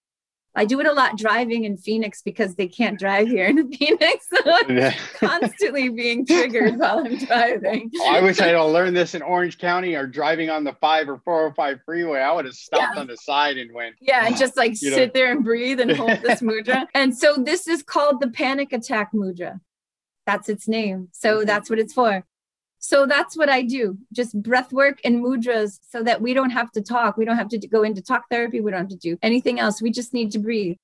[0.55, 4.27] I do it a lot driving in Phoenix because they can't drive here in Phoenix.
[4.29, 7.89] So I'm constantly being triggered while I'm driving.
[7.99, 11.09] Oh, I wish I had learned this in Orange County or driving on the five
[11.09, 12.19] or 405 freeway.
[12.19, 13.01] I would have stopped yeah.
[13.01, 13.95] on the side and went.
[13.99, 15.11] Yeah, and ah, just like sit know.
[15.13, 16.85] there and breathe and hold this mudra.
[16.93, 19.59] And so this is called the panic attack mudra.
[20.25, 21.09] That's its name.
[21.11, 22.23] So that's what it's for.
[22.85, 26.69] So that's what I do, just breath work and mudras so that we don't have
[26.73, 27.15] to talk.
[27.15, 28.59] We don't have to go into talk therapy.
[28.59, 29.81] We don't have to do anything else.
[29.81, 30.75] We just need to breathe.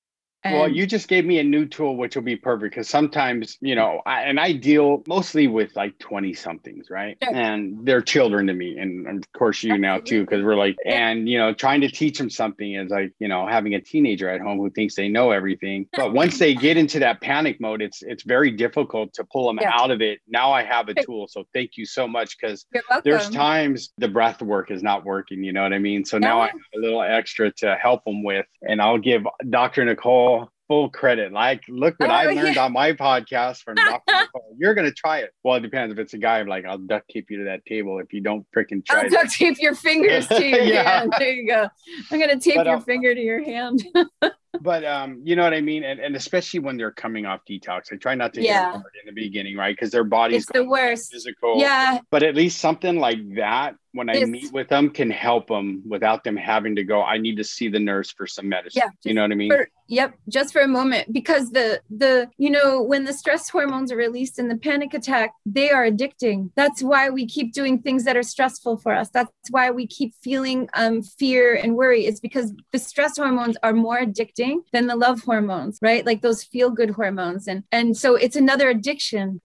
[0.44, 3.58] And well, you just gave me a new tool, which will be perfect because sometimes,
[3.60, 7.18] you know, I, and I deal mostly with like 20 somethings, right?
[7.22, 7.36] Sure.
[7.36, 8.78] And they're children to me.
[8.78, 9.88] And of course, you Absolutely.
[9.88, 13.12] now too, because we're like, and, you know, trying to teach them something is like,
[13.20, 15.88] you know, having a teenager at home who thinks they know everything.
[15.92, 19.60] But once they get into that panic mode, it's, it's very difficult to pull them
[19.62, 19.72] yeah.
[19.74, 20.20] out of it.
[20.26, 21.28] Now I have a tool.
[21.28, 22.66] So thank you so much because
[23.04, 25.44] there's times the breath work is not working.
[25.44, 26.06] You know what I mean?
[26.06, 28.46] So now I have a little extra to help them with.
[28.62, 29.84] And I'll give Dr.
[29.84, 30.39] Nicole
[30.70, 31.34] full credit.
[31.34, 32.65] Like, look what oh, I learned yeah.
[32.65, 34.01] on my podcast from Dr.
[34.07, 34.55] Nicole.
[34.57, 35.34] You're gonna try it.
[35.43, 35.91] Well, it depends.
[35.91, 38.22] If it's a guy, I'm like, I'll duct tape you to that table if you
[38.22, 39.01] don't freaking try.
[39.01, 40.99] I'll duct tape your fingers to your yeah.
[40.99, 41.13] hand.
[41.17, 41.67] There you go.
[42.11, 43.84] I'm gonna tape but, your um, finger to your hand.
[44.61, 47.91] but um, you know what I mean, and, and especially when they're coming off detox,
[47.91, 48.76] I try not to yeah.
[48.76, 49.76] in the beginning, right?
[49.76, 51.11] Because their body's it's the worst.
[51.11, 51.59] Physical.
[51.59, 51.99] Yeah.
[52.11, 55.82] But at least something like that, when I it's, meet with them, can help them
[55.88, 57.01] without them having to go.
[57.01, 58.84] I need to see the nurse for some medicine.
[58.86, 58.89] Yeah.
[59.03, 59.51] You know what I mean?
[59.51, 60.14] For, yep.
[60.30, 64.40] Just for a moment, because the the you know when the stress hormones are released
[64.40, 66.52] in the panic attack, they are addicting.
[66.56, 69.10] That's why we keep doing things that are stressful for us.
[69.10, 72.06] That's why we keep feeling um, fear and worry.
[72.06, 76.06] It's because the stress hormones are more addicting than the love hormones, right?
[76.06, 77.48] Like those feel good hormones.
[77.48, 79.42] And, and so it's another addiction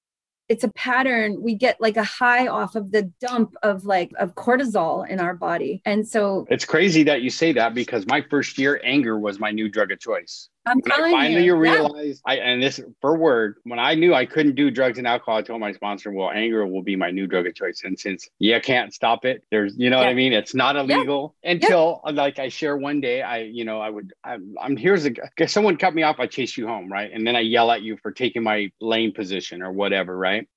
[0.49, 4.35] it's a pattern we get like a high off of the dump of like of
[4.35, 5.81] cortisol in our body.
[5.85, 9.51] And so it's crazy that you say that because my first year anger was my
[9.51, 11.57] new drug of choice I'm when I finally you.
[11.57, 12.33] realized yeah.
[12.33, 15.43] I and this for word when I knew I couldn't do drugs and alcohol, I
[15.43, 18.59] told my sponsor, "Well, anger will be my new drug of choice." And since you
[18.61, 20.07] can't stop it, there's you know yeah.
[20.07, 20.33] what I mean.
[20.33, 21.53] It's not illegal yeah.
[21.53, 23.23] until like I share one day.
[23.23, 25.13] I you know I would I'm, I'm here's a
[25.47, 26.17] someone cut me off.
[26.19, 27.11] I chase you home, right?
[27.13, 30.49] And then I yell at you for taking my lane position or whatever, right?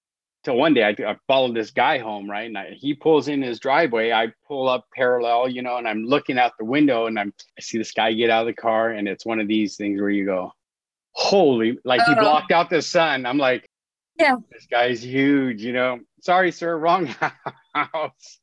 [0.47, 2.45] So one day I, I followed this guy home, right?
[2.45, 4.13] And I, he pulls in his driveway.
[4.13, 7.61] I pull up parallel, you know, and I'm looking out the window and I'm, I
[7.61, 8.91] see this guy get out of the car.
[8.91, 10.53] And it's one of these things where you go,
[11.11, 12.21] holy, like he uh-huh.
[12.21, 13.25] blocked out the sun.
[13.25, 13.67] I'm like,
[14.17, 15.99] yeah, this guy's huge, you know.
[16.21, 17.07] Sorry, sir, wrong
[17.75, 18.39] house.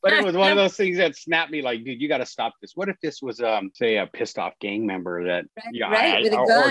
[0.00, 2.26] but it was one of those things that snapped me like, dude, you got to
[2.26, 2.76] stop this.
[2.76, 6.22] What if this was, um, say, a pissed off gang member that, right, yeah, right,
[6.22, 6.70] with a gun.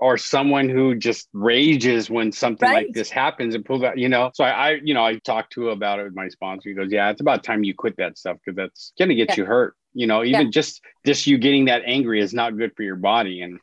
[0.00, 2.86] or someone who just rages when something right.
[2.86, 4.30] like this happens and pulls out, you know.
[4.34, 6.70] So I, I, you know, I talked to about it with my sponsor.
[6.70, 9.36] He goes, Yeah, it's about time you quit that stuff because that's gonna get yeah.
[9.36, 9.74] you hurt.
[9.92, 10.50] You know, even yeah.
[10.50, 13.42] just just you getting that angry is not good for your body.
[13.42, 13.60] And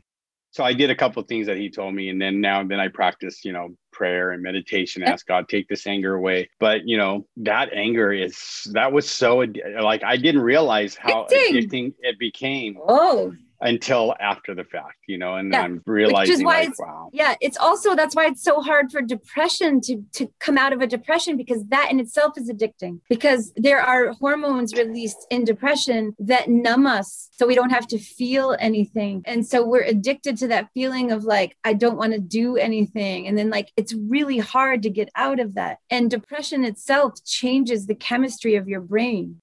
[0.52, 2.70] so I did a couple of things that he told me, and then now and
[2.70, 6.50] then I practice, you know, prayer and meditation, ask God take this anger away.
[6.60, 9.46] But you know, that anger is that was so
[9.82, 12.78] like I didn't realize how addicting, addicting it became.
[12.88, 15.62] Oh, until after the fact, you know, and yeah.
[15.62, 17.10] I'm realizing like, wow.
[17.14, 20.82] Yeah, it's also that's why it's so hard for depression to to come out of
[20.82, 23.00] a depression because that in itself is addicting.
[23.10, 27.98] Because there are hormones released in depression that numb us so we don't have to
[27.98, 29.24] feel anything.
[29.26, 33.28] And so we're addicted to that feeling of like I don't want to do anything
[33.28, 35.80] and then like it's really hard to get out of that.
[35.90, 39.42] And depression itself changes the chemistry of your brain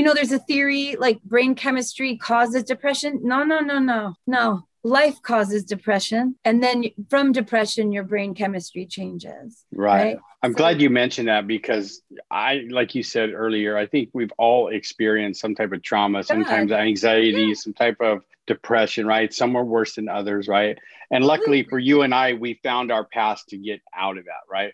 [0.00, 3.20] you know, there's a theory like brain chemistry causes depression.
[3.22, 4.62] No, no, no, no, no.
[4.82, 6.36] Life causes depression.
[6.42, 9.62] And then from depression, your brain chemistry changes.
[9.70, 10.14] Right.
[10.14, 10.18] right?
[10.42, 14.32] I'm so, glad you mentioned that because I, like you said earlier, I think we've
[14.38, 17.54] all experienced some type of trauma, sometimes anxiety, yeah.
[17.54, 19.34] some type of depression, right?
[19.34, 20.78] Some are worse than others, right?
[21.10, 24.50] And luckily for you and I, we found our path to get out of that,
[24.50, 24.72] right?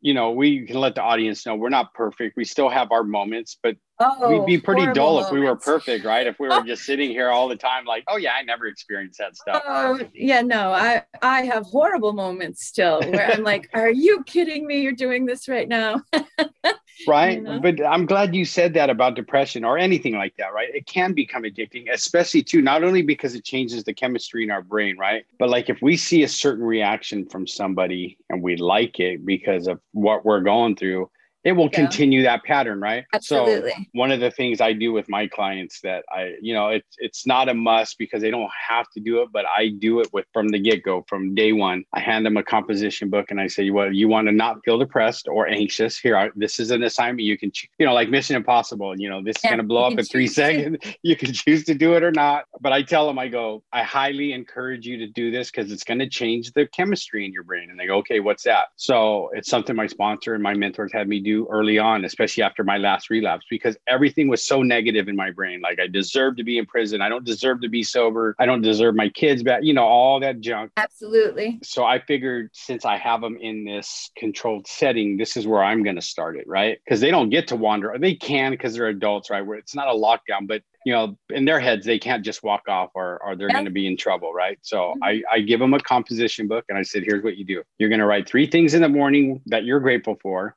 [0.00, 2.36] You know, we can let the audience know we're not perfect.
[2.36, 5.28] We still have our moments, but oh, we'd be pretty dull moments.
[5.28, 6.26] if we were perfect, right?
[6.26, 9.18] If we were just sitting here all the time, like, oh yeah, I never experienced
[9.18, 9.62] that stuff.
[9.66, 14.66] Oh yeah, no, I I have horrible moments still where I'm like, are you kidding
[14.66, 14.82] me?
[14.82, 16.02] You're doing this right now.
[17.06, 17.38] right?
[17.38, 17.60] You know?
[17.60, 20.68] but i'm glad you said that about depression or anything like that right?
[20.74, 24.62] It can become addicting especially too not only because it changes the chemistry in our
[24.62, 25.24] brain right?
[25.38, 29.66] But like if we see a certain reaction from somebody and we like it because
[29.66, 31.10] of what we're going through
[31.44, 31.80] it will yeah.
[31.80, 33.04] continue that pattern, right?
[33.14, 33.70] Absolutely.
[33.70, 36.96] So one of the things I do with my clients that I, you know, it's
[36.98, 40.08] it's not a must because they don't have to do it, but I do it
[40.12, 41.84] with from the get go, from day one.
[41.92, 44.78] I hand them a composition book and I say, well, you want to not feel
[44.78, 45.98] depressed or anxious?
[45.98, 48.98] Here, this is an assignment you can, you know, like Mission Impossible.
[48.98, 50.78] You know, this is going to blow up in three seconds.
[51.02, 52.44] you can choose to do it or not.
[52.60, 55.84] But I tell them, I go, I highly encourage you to do this because it's
[55.84, 57.70] going to change the chemistry in your brain.
[57.70, 58.68] And they go, okay, what's that?
[58.76, 62.42] So it's something my sponsor and my mentors had me do do early on, especially
[62.42, 65.60] after my last relapse, because everything was so negative in my brain.
[65.60, 67.00] Like I deserve to be in prison.
[67.00, 68.34] I don't deserve to be sober.
[68.38, 70.72] I don't deserve my kids back, you know, all that junk.
[70.76, 71.58] Absolutely.
[71.62, 75.82] So I figured since I have them in this controlled setting, this is where I'm
[75.82, 76.78] going to start it, right?
[76.84, 77.94] Because they don't get to wander.
[77.98, 79.42] They can because they're adults, right?
[79.42, 82.62] Where it's not a lockdown, but you know, in their heads, they can't just walk
[82.68, 84.58] off or, or they're going to be in trouble, right?
[84.62, 85.04] So mm-hmm.
[85.04, 87.62] I, I give them a composition book and I said, here's what you do.
[87.78, 90.56] You're going to write three things in the morning that you're grateful for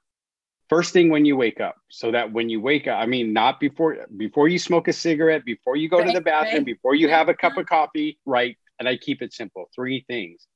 [0.72, 1.76] first thing when you wake up.
[1.90, 5.44] So that when you wake up i mean not before before you smoke a cigarette
[5.44, 6.74] before you go right, to the bathroom right.
[6.74, 7.62] before you have a cup uh-huh.
[7.62, 8.58] of coffee right?
[8.80, 10.48] And i keep it simple three things.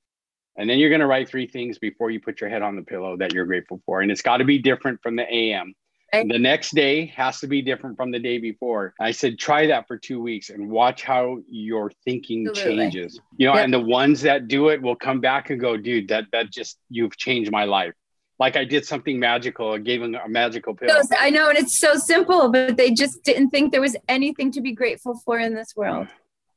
[0.58, 2.82] And then you're going to write three things before you put your head on the
[2.82, 4.00] pillow that you're grateful for.
[4.00, 5.76] And it's got to be different from the am
[6.14, 6.28] right.
[6.28, 8.94] the next day has to be different from the day before.
[9.00, 12.84] I said try that for two weeks and watch how your thinking Absolutely.
[12.86, 13.20] changes.
[13.38, 13.66] You know yep.
[13.66, 16.78] and the ones that do it will come back and go dude that that just
[16.90, 17.94] you've changed my life
[18.40, 19.74] like I did something magical.
[19.74, 20.90] I gave them a magical pill.
[21.18, 24.62] I know, and it's so simple, but they just didn't think there was anything to
[24.62, 26.08] be grateful for in this world.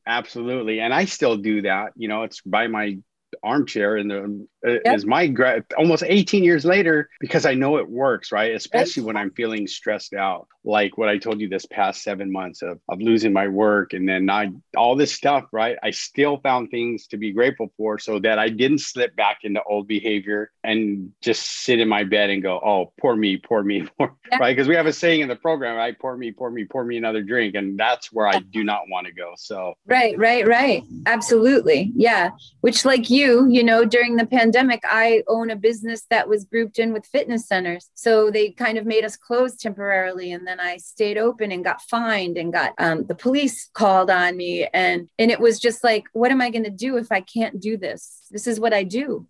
[0.07, 1.93] Absolutely, and I still do that.
[1.97, 2.99] You know, it's by my
[3.43, 4.97] armchair and the yep.
[4.97, 8.55] is my gra- almost 18 years later because I know it works, right?
[8.55, 12.63] Especially when I'm feeling stressed out, like what I told you this past seven months
[12.63, 15.77] of, of losing my work and then not all this stuff, right?
[15.83, 19.63] I still found things to be grateful for so that I didn't slip back into
[19.63, 23.87] old behavior and just sit in my bed and go, oh, poor me, poor me,
[23.99, 24.55] poor, right?
[24.55, 25.99] Because we have a saying in the program, right?
[25.99, 27.55] Pour me, pour me, pour me another drink.
[27.55, 29.35] And that's where I do not want to go.
[29.37, 30.83] So, right, right, right.
[31.07, 31.93] Absolutely.
[31.95, 32.31] Yeah.
[32.61, 36.44] Which, like you, you know, during the pandemic, pandemic, I own a business that was
[36.44, 37.90] grouped in with fitness centers.
[37.94, 40.32] So they kind of made us close temporarily.
[40.32, 44.36] And then I stayed open and got fined and got um, the police called on
[44.36, 44.66] me.
[44.72, 47.61] And, and it was just like, what am I going to do if I can't
[47.61, 48.26] do this?
[48.30, 49.26] This is what I do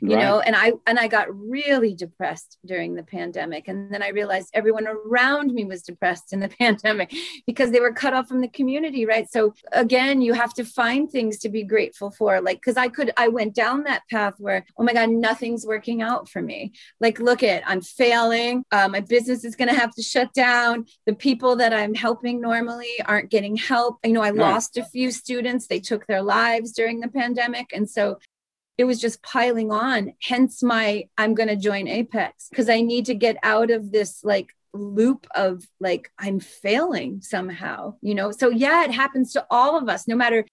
[0.00, 0.22] you right.
[0.22, 3.68] know and i and i got really depressed during the pandemic.
[3.68, 7.14] And then i realized everyone around me was depressed in the pandemic
[7.46, 9.30] because they were cut off from the community right?
[9.30, 12.40] So again you have to find things to be grateful for.
[12.40, 16.02] Like because i could i went down that path where oh my god nothing's working
[16.02, 16.72] out for me.
[17.00, 18.64] Like look at i'm failing.
[18.70, 20.86] Uh, my business is going to have to shut down.
[21.06, 23.98] The people that i'm helping normally aren't getting help.
[24.04, 25.66] You know i lost a few students.
[25.66, 27.72] They took their lives during the pandemic.
[27.72, 28.18] And so
[28.78, 33.06] it was just piling on hence my i'm going to join apex because i need
[33.06, 38.30] to get out of this like loop of like i'm failing somehow you know?
[38.30, 40.46] So yeah it happens to all of us no matter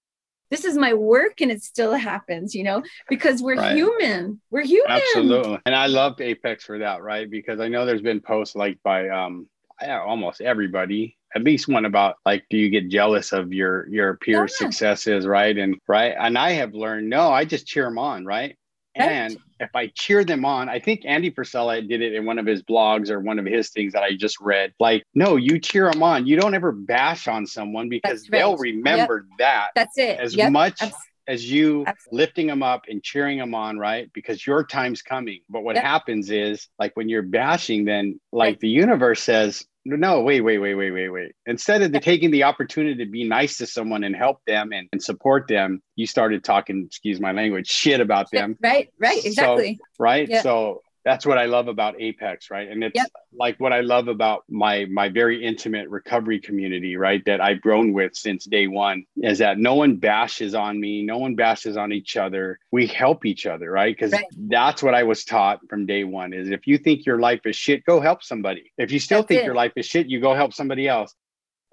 [0.52, 2.84] this is my work and it still happens you know?
[3.08, 3.76] Because we're right.
[3.76, 4.92] human we're human.
[4.92, 7.30] Absolutely and i loved apex for that right?
[7.30, 9.48] Because i know there's been posts like by um
[9.88, 14.42] almost everybody at least one about like do you get jealous of your your peer
[14.42, 14.48] yeah.
[14.48, 18.56] successes right and right and i have learned no i just cheer them on right
[18.96, 22.46] And if I cheer them on, I think Andy Frisella did it in one of
[22.46, 24.74] his blogs or one of his things that I just read.
[24.80, 26.28] Like, no, you cheer them on.
[26.28, 28.40] You don't ever bash on someone because right.
[28.40, 29.38] they'll remember yep.
[29.40, 29.68] that.
[29.76, 30.20] That's it.
[30.20, 30.52] As yep.
[30.52, 30.82] much
[31.30, 32.18] as you Absolutely.
[32.18, 34.10] lifting them up and cheering them on, right?
[34.14, 35.42] Because your time's coming.
[35.50, 35.86] But what yep.
[35.86, 38.60] happens is, like when you're bashing, then like right.
[38.60, 41.32] the universe says, no, wait, wait, wait, wait, wait, wait.
[41.46, 44.90] Instead of the, taking the opportunity to be nice to someone and help them and,
[44.92, 48.58] and support them, you started talking, excuse my language, shit about them.
[48.62, 49.76] Right, right, exactly.
[49.76, 50.28] So, right.
[50.28, 50.42] Yeah.
[50.42, 52.70] So that's what I love about Apex, right?
[52.70, 53.08] And it's yep.
[53.34, 57.24] like what I love about my my very intimate recovery community, right?
[57.26, 61.18] That I've grown with since day one is that no one bashes on me, no
[61.18, 62.60] one bashes on each other.
[62.72, 63.96] We help each other, right?
[63.96, 64.26] Because right.
[64.38, 67.56] that's what I was taught from day one is if you think your life is
[67.56, 68.72] shit, go help somebody.
[68.78, 69.46] If you still that's think it.
[69.46, 71.16] your life is shit, you go help somebody else.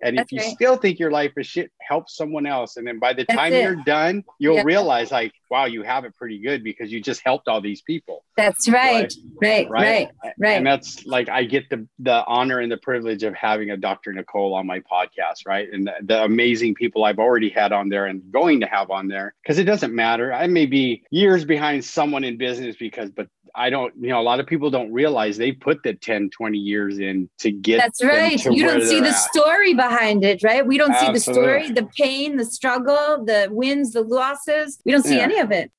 [0.02, 0.54] And That's if you right.
[0.54, 2.76] still think your life is shit, help someone else.
[2.76, 3.62] And then by the That's time it.
[3.62, 7.48] you're done, you'll realize like, wow, you have it pretty good because you just helped
[7.48, 8.24] all these people.
[8.36, 9.12] That's right.
[9.40, 9.68] Right.
[9.70, 10.08] Right.
[10.22, 10.34] Right.
[10.38, 10.56] right.
[10.58, 14.12] And that's like I get the the honor and the privilege of having a Dr.
[14.12, 15.68] Nicole on my podcast, right?
[15.72, 19.08] And the, the amazing people I've already had on there and going to have on
[19.08, 19.34] there.
[19.42, 20.32] Because it doesn't matter.
[20.32, 24.22] I may be years behind someone in business because, but I don't, you know, a
[24.22, 27.78] lot of people don't realize they put the 10, 20 years in to get.
[27.78, 28.42] That's right.
[28.44, 29.12] You don't see the at.
[29.12, 30.66] story behind it, right?
[30.66, 31.20] We don't Absolutely.
[31.20, 34.78] see the story, the pain, the struggle, the wins, the losses.
[34.84, 35.22] We don't see yeah.
[35.22, 35.70] any of it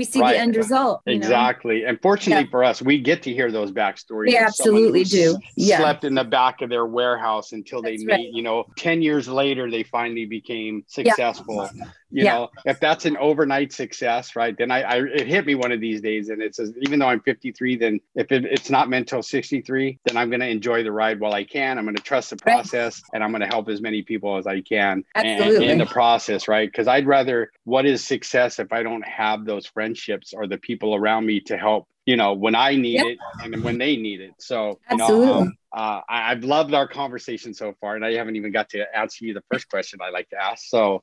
[0.00, 0.32] we see right.
[0.32, 1.02] the end result.
[1.06, 1.82] Exactly.
[1.82, 1.88] Know?
[1.88, 2.50] And fortunately yeah.
[2.50, 4.28] for us, we get to hear those backstories.
[4.28, 5.36] We absolutely do.
[5.56, 5.78] Yeah.
[5.78, 8.28] Slept in the back of their warehouse until they made, right.
[8.32, 11.68] you know, 10 years later, they finally became successful.
[11.74, 11.84] Yeah.
[12.10, 12.34] You yeah.
[12.34, 14.56] know, if that's an overnight success, right?
[14.56, 17.08] Then I, I, it hit me one of these days and it says, even though
[17.08, 20.82] I'm 53, then if it, it's not meant till 63, then I'm going to enjoy
[20.82, 21.78] the ride while I can.
[21.78, 23.10] I'm going to trust the process right.
[23.14, 25.68] and I'm going to help as many people as I can Absolutely.
[25.68, 26.68] in the process, right?
[26.68, 30.94] Because I'd rather, what is success if I don't have those friendships or the people
[30.94, 33.06] around me to help you know when i need yep.
[33.06, 35.26] it and when they need it so you Absolutely.
[35.26, 38.70] know um, uh, I, have loved our conversation so far and i haven't even got
[38.70, 41.02] to answer you the first question i like to ask so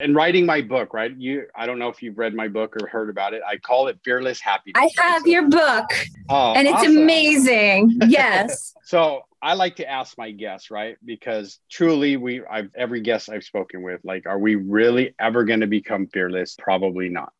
[0.00, 2.86] in writing my book right you i don't know if you've read my book or
[2.86, 5.86] heard about it i call it fearless happiness i have so, your book
[6.28, 6.98] oh, and it's awesome.
[6.98, 10.96] amazing yes so I like to ask my guests, right?
[11.04, 15.60] Because truly, we, I've every guest I've spoken with, like, are we really ever going
[15.60, 16.56] to become fearless?
[16.58, 17.32] Probably not.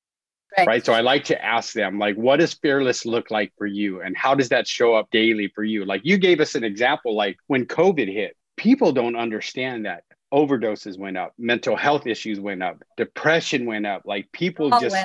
[0.57, 0.67] Right.
[0.67, 0.87] right.
[0.87, 4.01] So I like to ask them, like, what does fearless look like for you?
[4.01, 5.85] And how does that show up daily for you?
[5.85, 10.99] Like, you gave us an example, like when COVID hit, people don't understand that overdoses
[10.99, 14.03] went up, mental health issues went up, depression went up.
[14.05, 14.97] Like, people all just,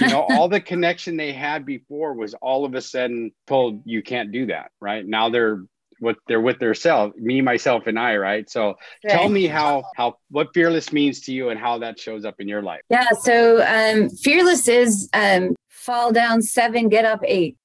[0.00, 4.02] you know, all the connection they had before was all of a sudden told you
[4.02, 4.70] can't do that.
[4.80, 5.06] Right.
[5.06, 5.62] Now they're
[6.00, 8.66] what they're with themselves me myself and i right so
[9.04, 9.12] right.
[9.12, 12.48] tell me how how what fearless means to you and how that shows up in
[12.48, 17.56] your life yeah so um fearless is um fall down seven get up eight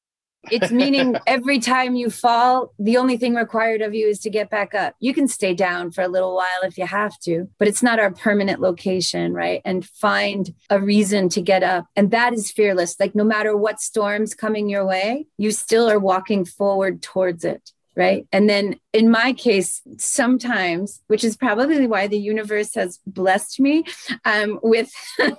[0.52, 4.50] it's meaning every time you fall, the only thing required of you is to get
[4.50, 4.96] back up.
[5.00, 8.00] You can stay down for a little while if you have to, but it's not
[8.00, 9.62] our permanent location, right?
[9.66, 11.88] And find a reason to get up.
[11.96, 13.00] And that is fearless.
[13.00, 17.72] Like no matter what storm's coming your way, you still are walking forward towards it
[17.96, 18.28] right?
[18.32, 23.84] And then in my case, sometimes, which is probably why the universe has blessed me
[24.24, 24.90] um, with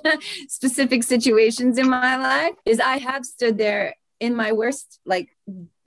[0.49, 5.37] specific situations in my life, is I have stood there in my worst, like,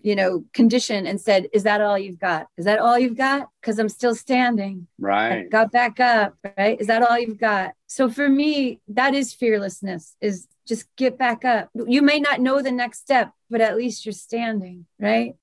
[0.01, 2.47] you know, condition and said, Is that all you've got?
[2.57, 3.49] Is that all you've got?
[3.61, 4.87] Because I'm still standing.
[4.99, 5.45] Right.
[5.45, 6.35] I got back up.
[6.57, 6.79] Right.
[6.79, 7.73] Is that all you've got?
[7.87, 11.69] So for me, that is fearlessness, is just get back up.
[11.73, 14.85] You may not know the next step, but at least you're standing.
[14.99, 15.35] Right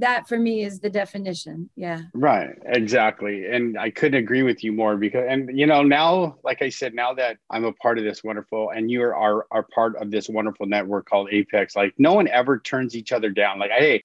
[0.00, 1.70] that for me is the definition.
[1.76, 2.02] Yeah.
[2.14, 2.50] Right.
[2.66, 3.46] Exactly.
[3.46, 6.94] And i couldn't agree with you more because and you know now like i said
[6.94, 10.28] now that i'm a part of this wonderful and you are are part of this
[10.28, 13.58] wonderful network called apex like no one ever turns each other down.
[13.58, 14.02] Like hey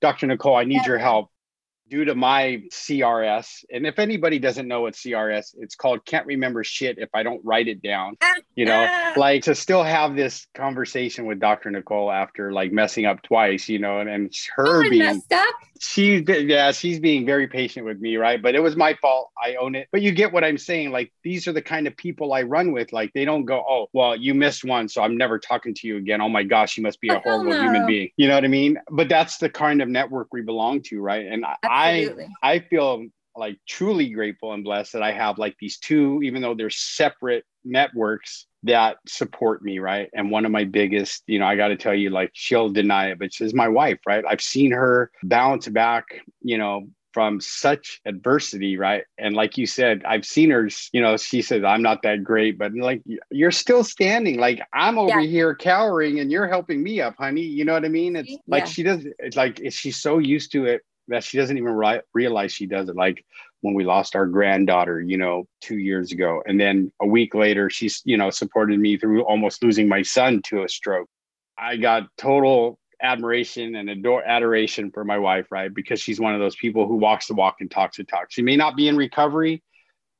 [0.00, 0.86] dr nicole i need yeah.
[0.86, 1.30] your help
[1.88, 3.64] due to my CRS.
[3.72, 7.40] And if anybody doesn't know what CRS, it's called can't remember shit if I don't
[7.44, 8.16] write it down.
[8.56, 11.72] You know, like to still have this conversation with Dr.
[11.72, 15.54] Nicole after like messing up twice, you know, and, and her being messed up.
[15.80, 18.40] She's yeah, she's being very patient with me, right?
[18.40, 19.30] But it was my fault.
[19.42, 19.88] I own it.
[19.90, 20.92] But you get what I'm saying.
[20.92, 22.92] Like these are the kind of people I run with.
[22.92, 25.96] Like they don't go, oh, well, you missed one, so I'm never talking to you
[25.96, 26.20] again.
[26.20, 28.10] Oh my gosh, you must be a horrible human being.
[28.16, 28.78] You know what I mean?
[28.90, 31.26] But that's the kind of network we belong to, right?
[31.26, 32.28] And Absolutely.
[32.42, 33.06] I I feel
[33.36, 37.44] like truly grateful and blessed that I have like these two, even though they're separate
[37.64, 40.08] networks that support me, right?
[40.14, 43.10] And one of my biggest, you know, I got to tell you, like she'll deny
[43.10, 44.24] it, but she's my wife, right?
[44.28, 49.04] I've seen her bounce back, you know, from such adversity, right?
[49.18, 52.58] And like you said, I've seen her, you know, she says, I'm not that great,
[52.58, 54.38] but like you're still standing.
[54.40, 55.28] Like I'm over yeah.
[55.28, 57.42] here cowering and you're helping me up, honey.
[57.42, 58.16] You know what I mean?
[58.16, 58.38] It's yeah.
[58.48, 62.02] like she does, it's like she's so used to it that she doesn't even ri-
[62.14, 62.96] realize she does it.
[62.96, 63.24] Like
[63.64, 66.42] when we lost our granddaughter, you know, two years ago.
[66.44, 70.42] And then a week later, she's, you know, supported me through almost losing my son
[70.48, 71.08] to a stroke.
[71.56, 75.72] I got total admiration and adore adoration for my wife, right?
[75.72, 78.26] Because she's one of those people who walks the walk and talks the talk.
[78.28, 79.62] She may not be in recovery,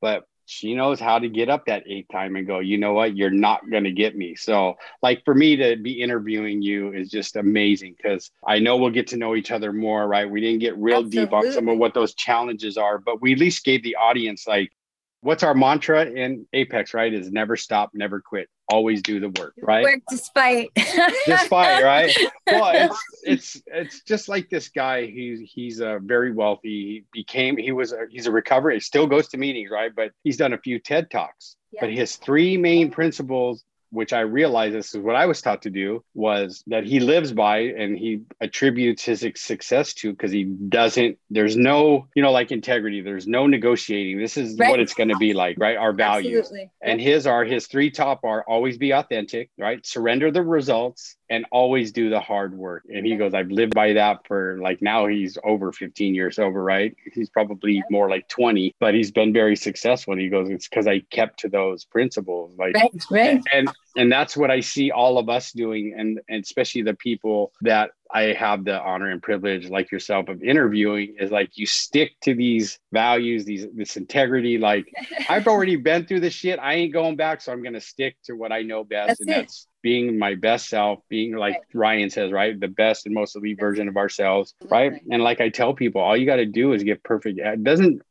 [0.01, 3.15] but she knows how to get up that eighth time and go, you know what,
[3.15, 4.35] you're not going to get me.
[4.35, 8.91] So, like for me to be interviewing you is just amazing because I know we'll
[8.91, 10.29] get to know each other more, right?
[10.29, 11.25] We didn't get real Absolutely.
[11.25, 14.47] deep on some of what those challenges are, but we at least gave the audience
[14.47, 14.71] like
[15.21, 17.13] what's our mantra in Apex, right?
[17.13, 19.83] Is never stop, never quit, always do the work, right?
[19.83, 20.69] Work despite.
[21.25, 22.15] despite, right?
[22.47, 25.07] Well, it's it's it's just like this guy.
[25.07, 26.69] He's he's uh, very wealthy.
[26.69, 28.75] He became he was a, he's a recovery.
[28.75, 29.91] He still goes to meetings, right?
[29.95, 31.55] But he's done a few TED talks.
[31.71, 31.81] Yeah.
[31.81, 33.63] But his three main principles
[33.95, 37.31] which I realized this is what I was taught to do, was that he lives
[37.31, 42.51] by and he attributes his success to because he doesn't, there's no, you know, like
[42.51, 44.19] integrity, there's no negotiating.
[44.19, 44.69] This is right.
[44.69, 45.77] what it's going to be like, right?
[45.77, 46.39] Our values.
[46.39, 46.71] Absolutely.
[46.81, 49.85] And his are, his three top are always be authentic, right?
[49.85, 52.83] Surrender the results and always do the hard work.
[52.89, 56.63] And he goes, I've lived by that for like now he's over 15 years over,
[56.63, 56.95] right?
[57.13, 60.13] He's probably more like 20, but he's been very successful.
[60.13, 62.55] And he goes, It's because I kept to those principles.
[62.57, 63.43] Like right, right.
[63.53, 67.51] and and that's what I see all of us doing, and, and especially the people
[67.61, 72.11] that I have the honor and privilege, like yourself, of interviewing is like you stick
[72.21, 74.57] to these values, these this integrity.
[74.57, 74.91] Like
[75.29, 76.59] I've already been through this shit.
[76.59, 79.29] I ain't going back, so I'm gonna stick to what I know best, that's and
[79.29, 79.33] it.
[79.33, 81.63] that's being my best self, being like right.
[81.73, 84.91] Ryan says, right, the best and most elite version of ourselves, right?
[84.91, 85.01] right?
[85.11, 87.39] And like I tell people, all you got to do is get perfect.
[87.39, 88.01] It doesn't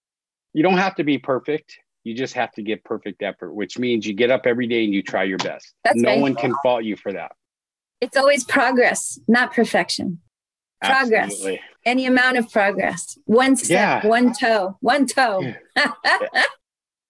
[0.54, 1.78] you don't have to be perfect.
[2.04, 4.92] You just have to give perfect effort, which means you get up every day and
[4.92, 5.72] you try your best.
[5.84, 6.20] That's no right.
[6.20, 7.32] one can fault you for that.
[8.00, 10.20] It's always progress, not perfection.
[10.82, 11.32] Progress.
[11.32, 11.60] Absolutely.
[11.86, 13.18] Any amount of progress.
[13.24, 14.08] One step, yeah.
[14.08, 15.54] one toe, one toe.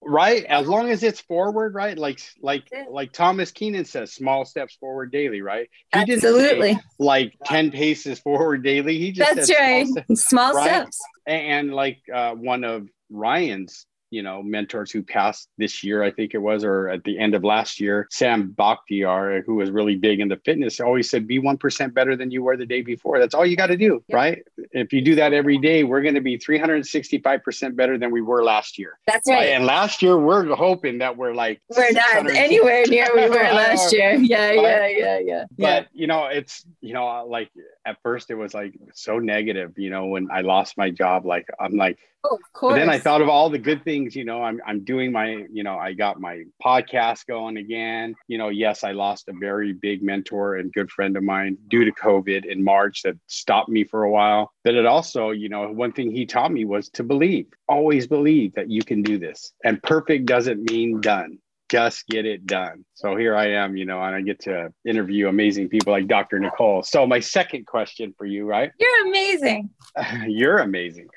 [0.07, 4.77] right as long as it's forward right like like like thomas keenan says small steps
[4.77, 10.05] forward daily right he absolutely like 10 paces forward daily he just that's right small,
[10.05, 10.69] steps, small right?
[10.69, 16.03] steps and, and, like uh, one of ryan's you know mentors who passed this year
[16.03, 19.71] i think it was or at the end of last year sam bakhtiar who was
[19.71, 23.19] really big into fitness always said be 1% better than you were the day before.
[23.19, 24.15] That's all you got to do yep.
[24.15, 24.43] right?
[24.73, 28.45] If you do that every day we're going to be 365% better than we were
[28.45, 28.99] last year.
[29.07, 29.49] That's right.
[29.49, 33.93] And last year we're hoping that we're like we're not anywhere near we were last
[33.93, 34.15] year.
[34.15, 35.45] Yeah yeah yeah yeah.
[35.59, 37.51] But you know it's you know like
[37.85, 41.47] at first it was like so negative you know when i lost my job like
[41.61, 42.73] i'm like Oh, of course.
[42.73, 45.45] But then I thought of all the good things, you know, I'm, I'm doing my,
[45.53, 48.15] you know, I got my podcast going again.
[48.29, 51.85] You know, yes, I lost a very big mentor and good friend of mine due
[51.85, 54.53] to COVID in March that stopped me for a while.
[54.65, 58.55] But it also, you know, one thing he taught me was to believe, always believe
[58.55, 59.53] that you can do this.
[59.63, 61.39] And perfect doesn't mean done
[61.71, 62.85] just get it done.
[62.93, 66.39] So here I am, you know, and I get to interview amazing people like Dr.
[66.39, 66.83] Nicole.
[66.83, 68.71] So my second question for you, right?
[68.79, 69.71] You're amazing.
[70.27, 71.09] You're amazing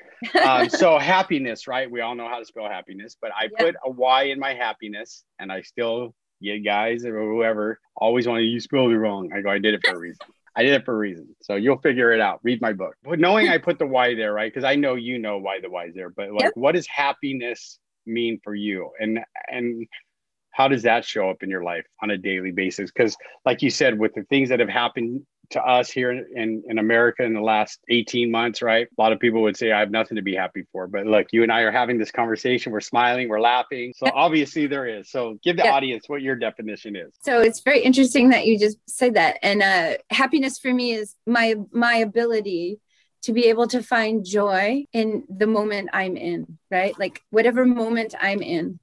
[0.42, 1.90] um, so happiness, right?
[1.90, 5.24] We all know how to spell happiness, but I put a Y in my happiness,
[5.38, 9.30] and I still get guys or whoever always want to you spelled it wrong.
[9.34, 10.26] I go, I did it for a reason.
[10.56, 11.28] I did it for a reason.
[11.40, 12.40] So you'll figure it out.
[12.42, 12.94] Read my book.
[13.04, 14.52] But knowing I put the Y there, right?
[14.52, 16.10] Because I know you know why the Y is there.
[16.10, 16.52] But like, yep.
[16.54, 18.90] what does happiness mean for you?
[18.98, 19.86] And and
[20.50, 22.90] how does that show up in your life on a daily basis?
[22.90, 26.78] Because like you said, with the things that have happened to us here in, in
[26.78, 28.86] America in the last 18 months, right?
[28.86, 30.86] A lot of people would say, I have nothing to be happy for.
[30.86, 32.72] But look, you and I are having this conversation.
[32.72, 33.94] We're smiling, we're laughing.
[33.96, 35.10] So obviously there is.
[35.10, 37.12] So give the audience what your definition is.
[37.22, 39.38] So it's very interesting that you just said that.
[39.42, 42.80] And uh, happiness for me is my my ability
[43.22, 46.98] to be able to find joy in the moment I'm in, right?
[46.98, 48.78] Like whatever moment I'm in.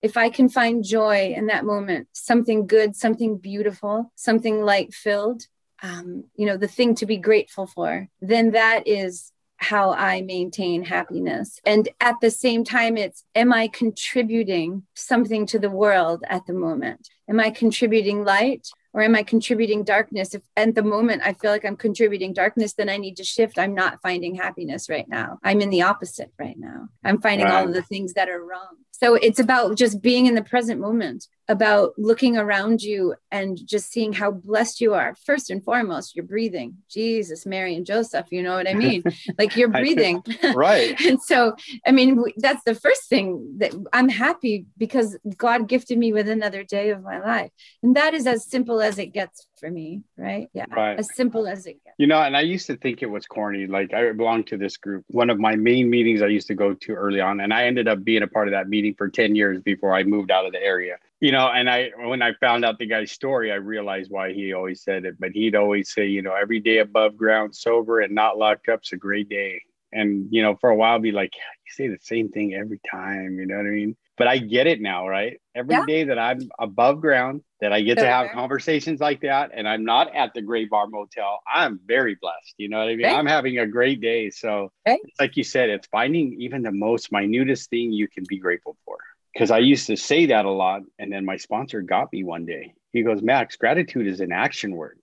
[0.00, 5.46] If I can find joy in that moment, something good, something beautiful, something light filled,
[5.84, 10.82] um, you know the thing to be grateful for then that is how i maintain
[10.82, 11.60] happiness.
[11.64, 16.54] And at the same time it's am i contributing something to the world at the
[16.54, 17.08] moment?
[17.28, 20.34] Am i contributing light or am i contributing darkness?
[20.34, 23.58] If at the moment i feel like i'm contributing darkness then i need to shift.
[23.58, 25.38] I'm not finding happiness right now.
[25.44, 26.88] I'm in the opposite right now.
[27.04, 28.76] I'm finding all of the things that are wrong.
[28.90, 33.90] So it's about just being in the present moment about looking around you and just
[33.90, 35.14] seeing how blessed you are.
[35.26, 36.76] First and foremost, you're breathing.
[36.88, 39.02] Jesus, Mary, and Joseph, you know what I mean?
[39.38, 40.22] like you're breathing.
[40.54, 40.98] right.
[41.06, 41.54] and so,
[41.86, 46.64] I mean, that's the first thing that I'm happy because God gifted me with another
[46.64, 47.50] day of my life.
[47.82, 50.48] And that is as simple as it gets for me, right?
[50.54, 50.66] Yeah.
[50.70, 50.98] Right.
[50.98, 51.96] As simple as it gets.
[51.98, 53.66] You know, and I used to think it was corny.
[53.66, 55.04] Like I belonged to this group.
[55.08, 57.88] One of my main meetings I used to go to early on, and I ended
[57.88, 60.52] up being a part of that meeting for 10 years before I moved out of
[60.52, 64.10] the area you know, and I when I found out the guy's story, I realized
[64.10, 65.18] why he always said it.
[65.18, 68.92] But he'd always say, you know, every day above ground, sober and not locked up's
[68.92, 69.62] a great day.
[69.90, 72.78] And you know, for a while, I'd be like, you say the same thing every
[72.90, 73.38] time.
[73.38, 73.96] You know what I mean?
[74.18, 75.40] But I get it now, right?
[75.54, 75.86] Every yeah.
[75.86, 79.86] day that I'm above ground, that I get to have conversations like that, and I'm
[79.86, 82.54] not at the Gray Bar Motel, I'm very blessed.
[82.58, 83.06] You know what I mean?
[83.06, 83.16] Right.
[83.16, 84.28] I'm having a great day.
[84.28, 85.00] So, right.
[85.18, 88.98] like you said, it's finding even the most minutest thing you can be grateful for
[89.34, 90.82] because I used to say that a lot.
[90.98, 92.74] And then my sponsor got me one day.
[92.92, 94.98] He goes, Max, gratitude is an action word.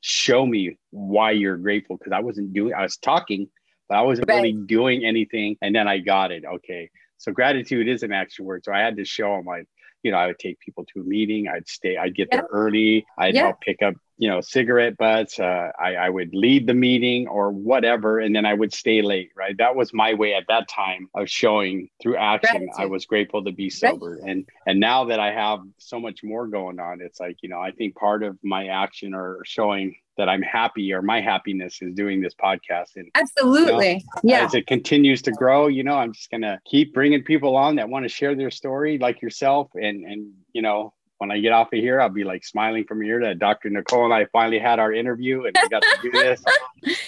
[0.00, 1.96] Show me why you're grateful.
[1.96, 3.48] Because I wasn't doing, I was talking,
[3.88, 4.36] but I wasn't right.
[4.36, 5.56] really doing anything.
[5.60, 6.44] And then I got it.
[6.44, 6.90] Okay.
[7.18, 8.64] So gratitude is an action word.
[8.64, 9.66] So I had to show him like,
[10.02, 11.48] you know, I would take people to a meeting.
[11.48, 12.42] I'd stay, I'd get yeah.
[12.42, 13.06] there early.
[13.18, 13.44] I'd yeah.
[13.44, 15.40] help pick up, you know, cigarette butts.
[15.40, 19.30] Uh, I, I would lead the meeting or whatever, and then I would stay late.
[19.36, 22.66] Right, that was my way at that time of showing through action.
[22.66, 22.74] Gratitude.
[22.78, 24.30] I was grateful to be sober, right.
[24.30, 27.60] and and now that I have so much more going on, it's like you know,
[27.60, 31.94] I think part of my action or showing that I'm happy or my happiness is
[31.94, 32.96] doing this podcast.
[32.96, 34.44] And absolutely, you know, yeah.
[34.44, 37.88] As it continues to grow, you know, I'm just gonna keep bringing people on that
[37.88, 40.92] want to share their story, like yourself, and and you know.
[41.18, 43.70] When I get off of here, I'll be like smiling from here to Dr.
[43.70, 46.42] Nicole and I finally had our interview and we got to do this.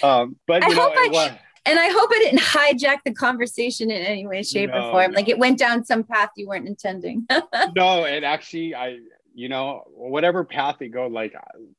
[0.01, 4.01] Um, but you I know, I, and I hope I didn't hijack the conversation in
[4.01, 5.11] any way, shape, no, or form.
[5.11, 5.15] No.
[5.15, 7.27] Like it went down some path you weren't intending.
[7.75, 8.99] no, and actually, I,
[9.35, 11.35] you know, whatever path it go, like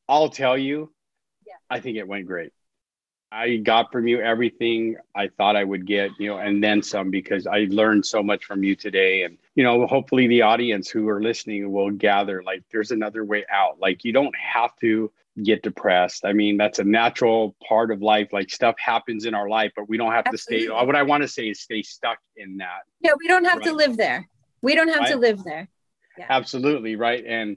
[0.09, 0.93] I'll tell you,
[1.71, 2.53] I think it went great.
[3.31, 7.11] I got from you everything I thought I would get, you know, and then some
[7.11, 9.25] because I learned so much from you today.
[9.25, 13.45] And, you know, hopefully the audience who are listening will gather like there's another way
[13.51, 13.81] out.
[13.81, 15.11] Like you don't have to
[15.43, 16.25] get depressed.
[16.25, 18.33] I mean, that's a natural part of life.
[18.33, 20.69] Like stuff happens in our life, but we don't have Absolutely.
[20.69, 20.87] to stay.
[20.87, 22.83] What I want to say is stay stuck in that.
[23.01, 23.65] Yeah, we don't have right?
[23.65, 24.29] to live there.
[24.63, 25.11] We don't have right?
[25.11, 25.69] to live there.
[26.17, 26.27] Yeah.
[26.29, 26.95] Absolutely.
[26.95, 27.25] Right.
[27.27, 27.57] And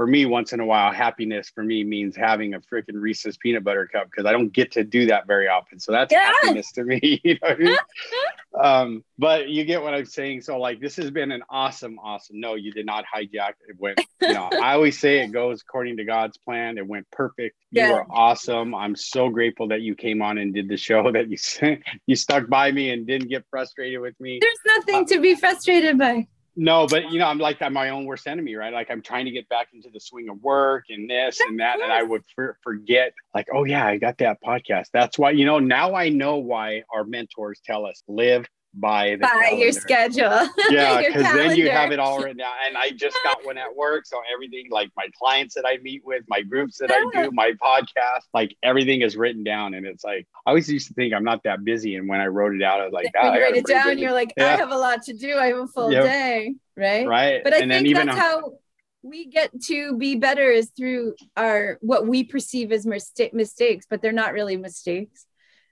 [0.00, 3.62] for me, once in a while, happiness for me means having a freaking Reese's peanut
[3.62, 5.78] butter cup because I don't get to do that very often.
[5.78, 6.32] So that's yeah.
[6.32, 7.20] happiness to me.
[7.22, 7.76] You know I mean?
[8.58, 10.40] um, but you get what I'm saying.
[10.40, 12.40] So like, this has been an awesome, awesome.
[12.40, 13.52] No, you did not hijack.
[13.68, 14.00] It went.
[14.22, 16.78] You know, I always say it goes according to God's plan.
[16.78, 17.58] It went perfect.
[17.70, 17.92] You yeah.
[17.92, 18.74] were awesome.
[18.74, 21.12] I'm so grateful that you came on and did the show.
[21.12, 21.76] That you
[22.06, 24.38] you stuck by me and didn't get frustrated with me.
[24.40, 26.26] There's nothing uh, to be frustrated by.
[26.56, 28.72] No, but you know, I'm like I'm my own worst enemy, right?
[28.72, 31.80] Like I'm trying to get back into the swing of work and this and that,
[31.80, 34.86] and I would for, forget, like, oh yeah, I got that podcast.
[34.92, 39.18] That's why, you know, now I know why our mentors tell us live by the
[39.18, 39.56] by calendar.
[39.64, 40.48] your schedule.
[40.70, 42.52] Yeah, because then you have it all written down.
[42.66, 46.02] And I just got one at work, so everything like my clients that I meet
[46.04, 47.30] with, my groups that I do, ah.
[47.32, 49.74] my podcast, like everything is written down.
[49.74, 52.26] And it's like I always used to think I'm not that busy, and when I
[52.26, 54.46] wrote it out, I was like, oh, you write it down, you're like, yeah.
[54.46, 55.36] I have a lot to do.
[55.36, 56.04] I have a full yep.
[56.04, 57.06] day, right?
[57.06, 57.42] Right.
[57.42, 58.54] But I and think that's how
[59.02, 64.12] we get to be better is through our what we perceive as mistakes, but they're
[64.12, 65.26] not really mistakes.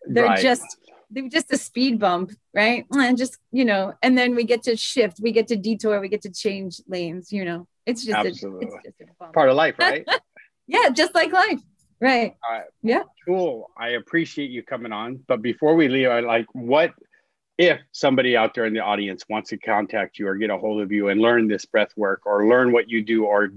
[0.07, 0.41] They're right.
[0.41, 0.65] just
[1.31, 2.85] just a speed bump, right?
[2.93, 6.09] And just, you know, and then we get to shift, we get to detour, we
[6.09, 7.67] get to change lanes, you know.
[7.87, 10.07] It's just, a, it's just a part of life, right?
[10.67, 11.61] yeah, just like life.
[12.01, 12.37] Right.
[12.49, 13.03] Uh, yeah.
[13.27, 13.71] Cool.
[13.77, 15.21] I appreciate you coming on.
[15.27, 16.93] But before we leave, I like what
[17.57, 20.81] if somebody out there in the audience wants to contact you or get a hold
[20.81, 23.51] of you and learn this breath work or learn what you do or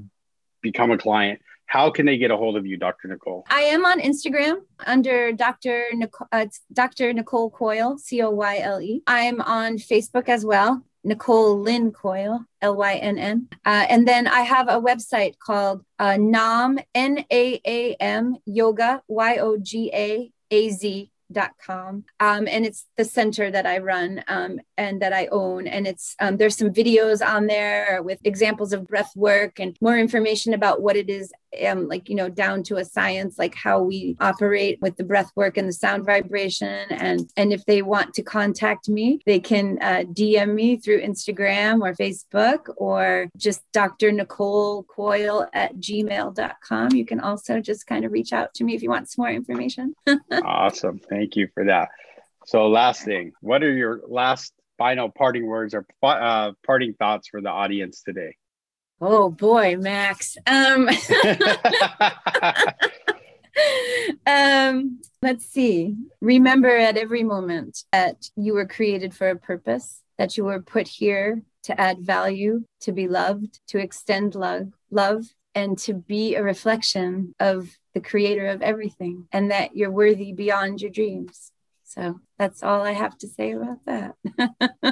[0.61, 1.39] become a client,
[1.71, 3.07] how can they get a hold of you, Dr.
[3.07, 3.45] Nicole?
[3.49, 5.85] I am on Instagram under Dr.
[5.93, 7.13] Nicole, uh, Dr.
[7.13, 9.01] Nicole Coyle, C O Y L E.
[9.07, 13.47] I'm on Facebook as well, Nicole Lynn Coyle, L Y N N.
[13.65, 19.01] Uh, and then I have a website called uh, Naam, N A A M Yoga,
[19.07, 23.77] Y O G A A Z dot com um, and it's the center that i
[23.77, 28.19] run um, and that i own and it's um, there's some videos on there with
[28.25, 31.31] examples of breath work and more information about what it is
[31.67, 35.31] um, like you know down to a science like how we operate with the breath
[35.35, 36.85] work and the sound vibration.
[36.91, 41.81] And and if they want to contact me they can uh, dm me through instagram
[41.81, 48.11] or facebook or just dr nicole coyle at gmail.com you can also just kind of
[48.11, 49.93] reach out to me if you want some more information.
[50.31, 50.99] Awesome.
[51.09, 51.89] Thank you for that.
[52.45, 57.41] So last thing what are your last final parting words or uh, parting thoughts for
[57.41, 58.35] the audience today
[59.03, 60.37] Oh boy, Max.
[60.45, 60.87] Um,
[64.27, 65.95] um, let's see.
[66.21, 70.87] Remember at every moment that you were created for a purpose, that you were put
[70.87, 75.23] here to add value, to be loved, to extend love, love,
[75.55, 80.79] and to be a reflection of the creator of everything, and that you're worthy beyond
[80.79, 81.51] your dreams.
[81.83, 84.15] So that's all I have to say about that.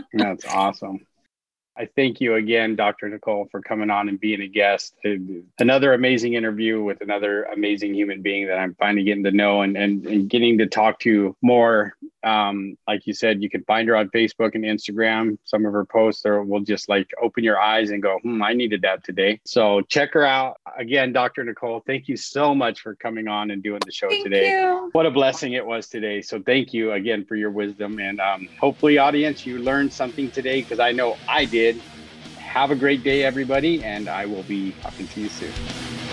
[0.14, 1.06] that's awesome.
[1.80, 3.08] I thank you again, Dr.
[3.08, 4.94] Nicole, for coming on and being a guest.
[5.06, 5.12] Uh,
[5.60, 9.78] another amazing interview with another amazing human being that I'm finally getting to know and,
[9.78, 11.96] and, and getting to talk to more.
[12.24, 15.38] Um, like you said, you can find her on Facebook and Instagram.
[15.46, 18.54] Some of her posts are, will just like open your eyes and go, hmm, I
[18.54, 19.40] needed that today.
[19.46, 20.58] So check her out.
[20.78, 21.44] Again, Dr.
[21.44, 24.52] Nicole, thank you so much for coming on and doing the show thank today.
[24.52, 24.90] You.
[24.92, 26.22] What a blessing it was today.
[26.22, 28.00] So thank you again for your wisdom.
[28.00, 31.82] And um, hopefully, audience, you learned something today because I know I did.
[32.38, 36.09] Have a great day, everybody, and I will be talking to you soon.